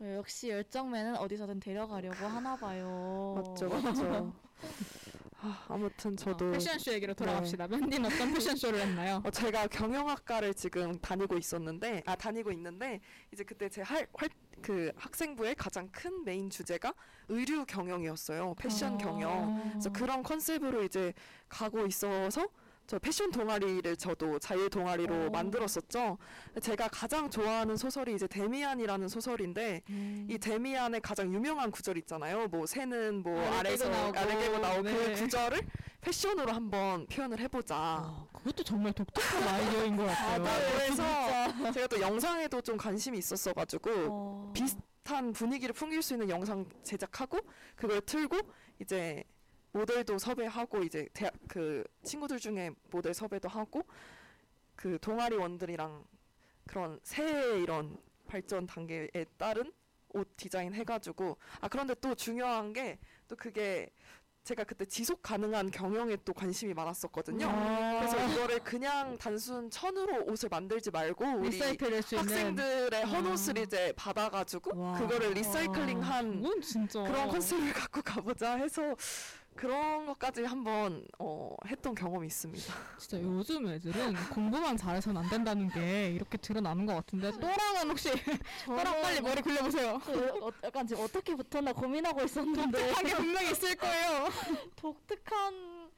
네, 0.00 0.16
역시 0.16 0.48
열정맨은 0.48 1.16
어디서든 1.16 1.60
데려가려고 1.60 2.24
하나 2.26 2.56
봐요. 2.56 3.34
맞죠, 3.36 3.68
맞죠. 3.68 4.32
아, 5.42 5.66
아무튼 5.68 6.16
저도 6.16 6.48
어, 6.48 6.50
패션쇼 6.52 6.94
얘기로 6.94 7.12
돌아갑시다. 7.12 7.68
맨디는 7.68 8.06
어떤 8.06 8.32
패션쇼를 8.32 8.80
했나요? 8.80 9.22
어, 9.22 9.30
제가 9.30 9.66
경영학과를 9.66 10.54
지금 10.54 10.98
다니고 11.00 11.36
있었는데 11.36 12.02
아 12.06 12.16
다니고 12.16 12.50
있는데 12.52 13.00
이제 13.30 13.44
그때 13.44 13.68
제할그 13.68 14.92
학생부의 14.96 15.54
가장 15.56 15.86
큰 15.92 16.24
메인 16.24 16.48
주제가 16.48 16.94
의류 17.28 17.66
경영이었어요. 17.66 18.54
패션 18.58 18.94
아. 18.94 18.96
경영. 18.96 19.70
그래서 19.72 19.92
그런 19.92 20.22
컨셉으로 20.22 20.82
이제 20.82 21.12
가고 21.50 21.86
있어서 21.86 22.48
저 22.90 22.98
패션 22.98 23.30
동아리를 23.30 23.94
저도 23.94 24.40
자율 24.40 24.68
동아리로 24.68 25.26
오. 25.26 25.30
만들었었죠. 25.30 26.18
제가 26.60 26.88
가장 26.88 27.30
좋아하는 27.30 27.76
소설이 27.76 28.16
이제 28.16 28.26
데미안이라는 28.26 29.06
소설인데 29.06 29.82
음. 29.90 30.26
이 30.28 30.36
데미안의 30.36 31.00
가장 31.00 31.32
유명한 31.32 31.70
구절 31.70 31.96
있잖아요. 31.98 32.48
뭐 32.48 32.66
새는 32.66 33.22
뭐 33.22 33.38
아래 33.38 33.58
아래에서 33.58 33.84
깨고 33.84 33.94
나오고. 33.94 34.18
아래 34.18 34.38
깨고 34.38 34.58
나오고 34.58 34.82
네. 34.82 34.92
그 34.92 35.20
구절을 35.20 35.60
패션으로 36.00 36.50
한번 36.50 37.06
표현을 37.06 37.38
해보자. 37.38 37.76
아, 37.76 38.26
그것도 38.32 38.64
정말 38.64 38.92
독특한 38.92 39.40
아이디어인 39.40 39.96
것 39.96 40.06
같아요. 40.06 40.42
네, 40.42 40.50
그래서 40.72 41.72
제가 41.72 41.86
또 41.86 42.00
영상에도 42.00 42.60
좀 42.60 42.76
관심이 42.76 43.16
있었어가지고 43.18 43.90
어. 44.08 44.52
비슷한 44.52 45.32
분위기를 45.32 45.72
풍길 45.72 46.02
수 46.02 46.14
있는 46.14 46.28
영상 46.28 46.66
제작하고 46.82 47.38
그걸 47.76 48.00
틀고 48.00 48.36
이제 48.80 49.22
모델도 49.72 50.18
섭외하고 50.18 50.82
이제 50.82 51.08
대학 51.12 51.32
그 51.48 51.84
친구들 52.02 52.38
중에 52.38 52.70
모델 52.90 53.14
섭외도 53.14 53.48
하고 53.48 53.82
그 54.76 54.98
동아리원들이랑 55.00 56.04
그런 56.66 56.98
새 57.02 57.60
이런 57.60 57.98
발전 58.26 58.66
단계에 58.66 59.08
따른 59.36 59.72
옷 60.12 60.36
디자인 60.36 60.74
해가지고 60.74 61.36
아 61.60 61.68
그런데 61.68 61.94
또 62.00 62.14
중요한 62.14 62.72
게 62.72 62.98
또 63.30 63.36
그게 63.36 63.88
제가 64.42 64.64
그때 64.64 64.84
지속 64.84 65.22
가능한 65.22 65.70
경영에 65.70 66.16
또 66.24 66.32
관심이 66.32 66.74
많았었거든요. 66.74 67.46
아. 67.48 68.00
그래서 68.00 68.26
이거를 68.26 68.58
그냥 68.60 69.16
단순 69.18 69.70
천으로 69.70 70.24
옷을 70.24 70.48
만들지 70.48 70.90
말고 70.90 71.24
우리 71.36 71.50
리사이클 71.50 71.90
될수 71.90 72.16
있는 72.16 72.28
학생들의 72.28 73.04
아. 73.04 73.06
헌옷을 73.06 73.58
이제 73.58 73.92
받아가지고 73.94 74.76
와. 74.76 74.98
그거를 74.98 75.34
리사이클링한 75.34 76.42
그건 76.42 76.60
진짜 76.60 77.04
그런 77.04 77.28
컨셉을 77.28 77.72
갖고 77.72 78.02
가보자 78.02 78.56
해서 78.56 78.96
그런 79.60 80.06
것까지 80.06 80.42
한번 80.44 81.06
어, 81.18 81.54
했던 81.66 81.94
경험이 81.94 82.28
있습니다. 82.28 82.74
진짜 82.96 83.22
요즘 83.22 83.68
애들은 83.68 84.14
공부만 84.30 84.74
잘해서는 84.74 85.20
안 85.20 85.28
된다는 85.28 85.68
게 85.68 86.12
이렇게 86.12 86.38
드러나는 86.38 86.86
것 86.86 86.94
같은데 86.94 87.30
또랑은 87.32 87.90
혹시 87.90 88.08
또랑 88.64 89.02
빨리 89.02 89.20
머리 89.20 89.42
굴려보세요. 89.42 90.00
저 90.02 90.46
어, 90.46 90.50
약간 90.64 90.86
지금 90.86 91.04
어떻게 91.04 91.34
붙었나 91.34 91.74
고민하고 91.74 92.22
있었는데 92.22 92.72
독특한 92.72 93.04
게 93.04 93.14
분명히 93.16 93.50
있을 93.50 93.76
거예요. 93.76 94.28
독특한 94.76 95.90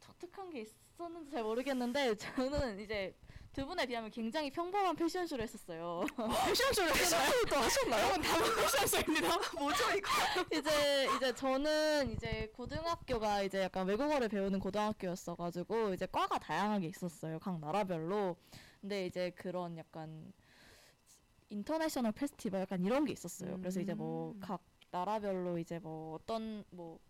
독특한 0.00 0.50
게 0.50 0.62
있었는지 0.62 1.30
잘 1.30 1.44
모르겠는데 1.44 2.16
저는 2.16 2.80
이제 2.80 3.14
두 3.52 3.66
분에 3.66 3.84
비하면 3.84 4.10
굉장히 4.10 4.50
평범한 4.50 4.94
패션쇼를 4.94 5.42
했었어요. 5.42 6.04
패션쇼를? 6.46 6.92
또 7.48 7.56
하셨나요? 7.56 8.04
여러분 8.04 8.22
다음 8.22 8.42
패션쇼입니다. 8.56 9.28
뭐죠 9.58 9.84
이거? 9.96 10.08
이제 10.56 11.08
이제 11.16 11.34
저는 11.34 12.12
이제 12.12 12.50
고등학교가 12.54 13.42
이제 13.42 13.62
약간 13.62 13.88
외국어를 13.88 14.28
배우는 14.28 14.60
고등학교였어가지고 14.60 15.94
이제 15.94 16.06
과가 16.06 16.38
다양하게 16.38 16.86
있었어요 16.86 17.40
각 17.40 17.58
나라별로. 17.58 18.36
근데 18.80 19.06
이제 19.06 19.30
그런 19.30 19.76
약간 19.76 20.32
인터내셔널 21.48 22.12
페스티벌 22.12 22.60
약간 22.60 22.84
이런 22.84 23.04
게 23.04 23.12
있었어요. 23.12 23.58
그래서 23.58 23.80
이제 23.80 23.94
뭐 23.94 24.32
음. 24.32 24.40
각 24.40 24.62
나라별로 24.92 25.58
이제 25.58 25.80
뭐 25.80 26.14
어떤 26.14 26.64
뭐 26.70 27.00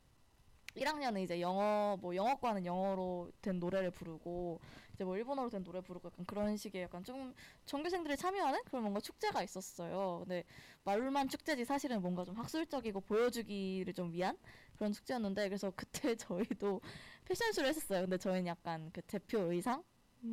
1학년은 0.74 1.22
이제 1.22 1.40
영어 1.40 1.98
뭐 2.00 2.14
영어과는 2.14 2.64
영어로 2.64 3.30
된 3.42 3.58
노래를 3.58 3.90
부르고 3.90 4.60
이제 5.00 5.04
뭐 5.06 5.16
일본어로 5.16 5.48
된 5.48 5.64
노래 5.64 5.80
부르고 5.80 6.08
약간 6.08 6.26
그런 6.26 6.58
식의 6.58 6.82
약간 6.82 7.02
좀 7.02 7.32
전교생들이 7.64 8.18
참여하는 8.18 8.60
그런 8.66 8.82
뭔가 8.82 9.00
축제가 9.00 9.42
있었어요. 9.42 10.18
근데 10.24 10.44
말로만 10.84 11.30
축제지 11.30 11.64
사실은 11.64 12.02
뭔가 12.02 12.22
좀 12.22 12.36
학술적이고 12.36 13.00
보여주기를 13.00 13.94
좀 13.94 14.12
위한 14.12 14.36
그런 14.76 14.92
축제였는데 14.92 15.48
그래서 15.48 15.72
그때 15.74 16.14
저희도 16.60 16.82
패션쇼를 17.24 17.70
했었어요. 17.70 18.02
근데 18.02 18.18
저희는 18.18 18.46
약간 18.46 18.90
그 18.92 19.00
대표 19.00 19.50
의상 19.50 19.82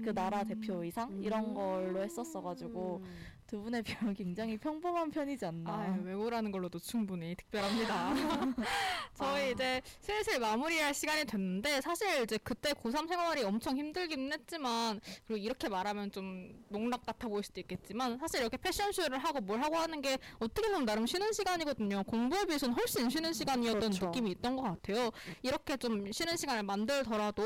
그 0.03 0.13
나라 0.13 0.43
대표 0.43 0.83
의상 0.83 1.17
이런 1.23 1.53
걸로 1.53 2.03
했었어가지고 2.03 3.01
두 3.47 3.61
분에 3.61 3.81
비하면 3.81 4.13
굉장히 4.13 4.57
평범한 4.57 5.09
편이지 5.09 5.45
않나. 5.45 5.71
아, 5.71 5.97
외고라는 6.03 6.51
걸로도 6.51 6.79
충분히 6.79 7.33
특별합니다. 7.33 8.13
저희 9.15 9.43
아. 9.43 9.47
이제 9.47 9.81
슬슬 10.01 10.37
마무리할 10.37 10.93
시간이 10.93 11.23
됐는데 11.23 11.79
사실 11.79 12.23
이제 12.23 12.37
그때 12.43 12.73
고3 12.73 13.07
생활이 13.07 13.43
엄청 13.43 13.77
힘들기는 13.77 14.33
했지만 14.33 14.99
그리고 15.25 15.37
이렇게 15.37 15.69
말하면 15.69 16.11
좀 16.11 16.61
농락 16.67 17.05
같아 17.05 17.29
보일 17.29 17.41
수도 17.45 17.61
있겠지만 17.61 18.17
사실 18.17 18.41
이렇게 18.41 18.57
패션쇼를 18.57 19.17
하고 19.17 19.39
뭘 19.39 19.63
하고 19.63 19.77
하는 19.77 20.01
게 20.01 20.17
어떻게 20.39 20.67
보면 20.67 20.85
나름 20.85 21.05
쉬는 21.05 21.31
시간이거든요. 21.31 22.03
공부에 22.03 22.43
비해서는 22.43 22.75
훨씬 22.75 23.09
쉬는 23.09 23.31
시간이었던 23.31 23.79
그렇죠. 23.79 24.07
느낌이 24.07 24.31
있던 24.31 24.57
것 24.57 24.63
같아요. 24.63 25.09
이렇게 25.41 25.77
좀 25.77 26.11
쉬는 26.11 26.35
시간을 26.35 26.63
만들더라도 26.63 27.43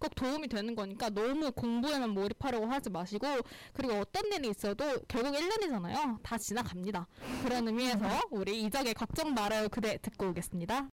꼭 0.00 0.14
도움이 0.16 0.48
되는 0.48 0.74
거니까 0.74 1.10
너무 1.10 1.52
공부에만 1.52 2.10
몰입하려고 2.10 2.66
하지 2.66 2.90
마시고 2.90 3.26
그리고 3.72 3.94
어떤 4.00 4.32
일이 4.32 4.48
있어도 4.48 4.98
결국 5.06 5.43
1년이잖아요. 5.48 6.22
다 6.22 6.38
지나갑니다. 6.38 7.06
그런 7.42 7.68
의미에서 7.68 8.20
우리 8.30 8.62
이적의 8.62 8.94
걱정 8.94 9.34
말아요 9.34 9.68
그대 9.68 9.98
듣고 9.98 10.28
오겠습니다. 10.28 10.88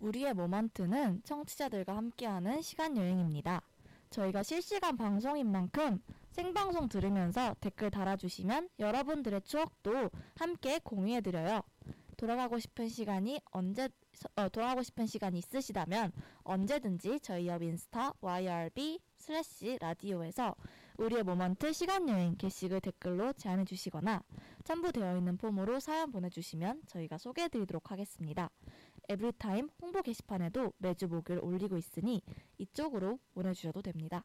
우리의 0.00 0.34
moment는 0.34 1.22
청취자들과 1.24 1.96
함께하는 1.96 2.62
시간 2.62 2.96
여행입니다. 2.96 3.62
저희가 4.10 4.42
실시간 4.42 4.96
방송인 4.96 5.50
만큼 5.50 6.02
생방송 6.30 6.88
들으면서 6.88 7.54
댓글 7.60 7.90
달아주시면 7.90 8.70
여러분들의 8.78 9.42
추억도 9.42 10.10
함께 10.36 10.78
공유해드려요. 10.78 11.62
돌아가고 12.16 12.58
싶은 12.58 12.88
시간이 12.88 13.40
언제 13.52 13.88
어, 14.34 14.48
돌아가고 14.48 14.82
싶은 14.82 15.06
시간이 15.06 15.38
있으시다면 15.38 16.12
언제든지 16.42 17.20
저희 17.20 17.46
옆 17.46 17.62
인스타 17.62 18.14
YRB 18.20 18.98
슬래시 19.18 19.78
라디오에서 19.80 20.56
우리의 20.96 21.22
moment 21.22 21.72
시간 21.72 22.08
여행 22.08 22.36
게시글 22.36 22.80
댓글로 22.80 23.32
제안해 23.34 23.64
주시거나 23.64 24.24
첨부되어 24.64 25.16
있는 25.16 25.36
폼으로 25.36 25.78
사연 25.78 26.10
보내주시면 26.10 26.82
저희가 26.88 27.18
소개해 27.18 27.48
드리도록 27.48 27.92
하겠습니다. 27.92 28.50
에브리타임 29.08 29.70
홍보 29.80 30.02
게시판에도 30.02 30.72
매주 30.78 31.08
목요일 31.08 31.40
올리고 31.42 31.76
있으니 31.76 32.22
이쪽으로 32.58 33.18
보내주셔도 33.34 33.82
됩니다. 33.82 34.24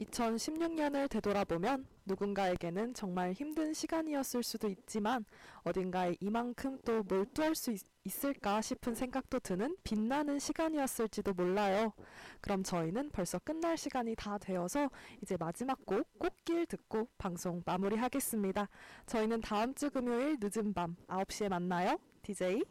2016년을 0.00 1.08
되돌아보면 1.08 1.86
누군가에게는 2.04 2.94
정말 2.94 3.32
힘든 3.32 3.72
시간이었을 3.72 4.42
수도 4.42 4.68
있지만 4.68 5.24
어딘가에 5.62 6.16
이만큼 6.20 6.78
또 6.84 7.02
몰두할 7.04 7.54
수 7.54 7.70
있, 7.70 7.80
있을까 8.04 8.60
싶은 8.60 8.94
생각도 8.94 9.38
드는 9.38 9.76
빛나는 9.84 10.38
시간이었을지도 10.38 11.32
몰라요. 11.34 11.92
그럼 12.40 12.62
저희는 12.62 13.10
벌써 13.10 13.38
끝날 13.38 13.76
시간이 13.76 14.14
다 14.16 14.36
되어서 14.38 14.90
이제 15.22 15.36
마지막 15.38 15.84
곡 15.86 16.06
꽃길 16.18 16.66
듣고 16.66 17.08
방송 17.16 17.62
마무리하겠습니다. 17.64 18.68
저희는 19.06 19.40
다음 19.40 19.74
주 19.74 19.90
금요일 19.90 20.36
늦은 20.40 20.74
밤 20.74 20.96
9시에 21.06 21.48
만나요. 21.48 21.98
DJ 22.22 22.62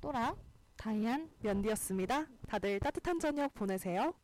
소랑 0.00 0.36
다이안 0.76 1.28
연디였습니다. 1.44 2.26
다들 2.48 2.78
따뜻한 2.80 3.18
저녁 3.18 3.52
보내세요. 3.54 4.14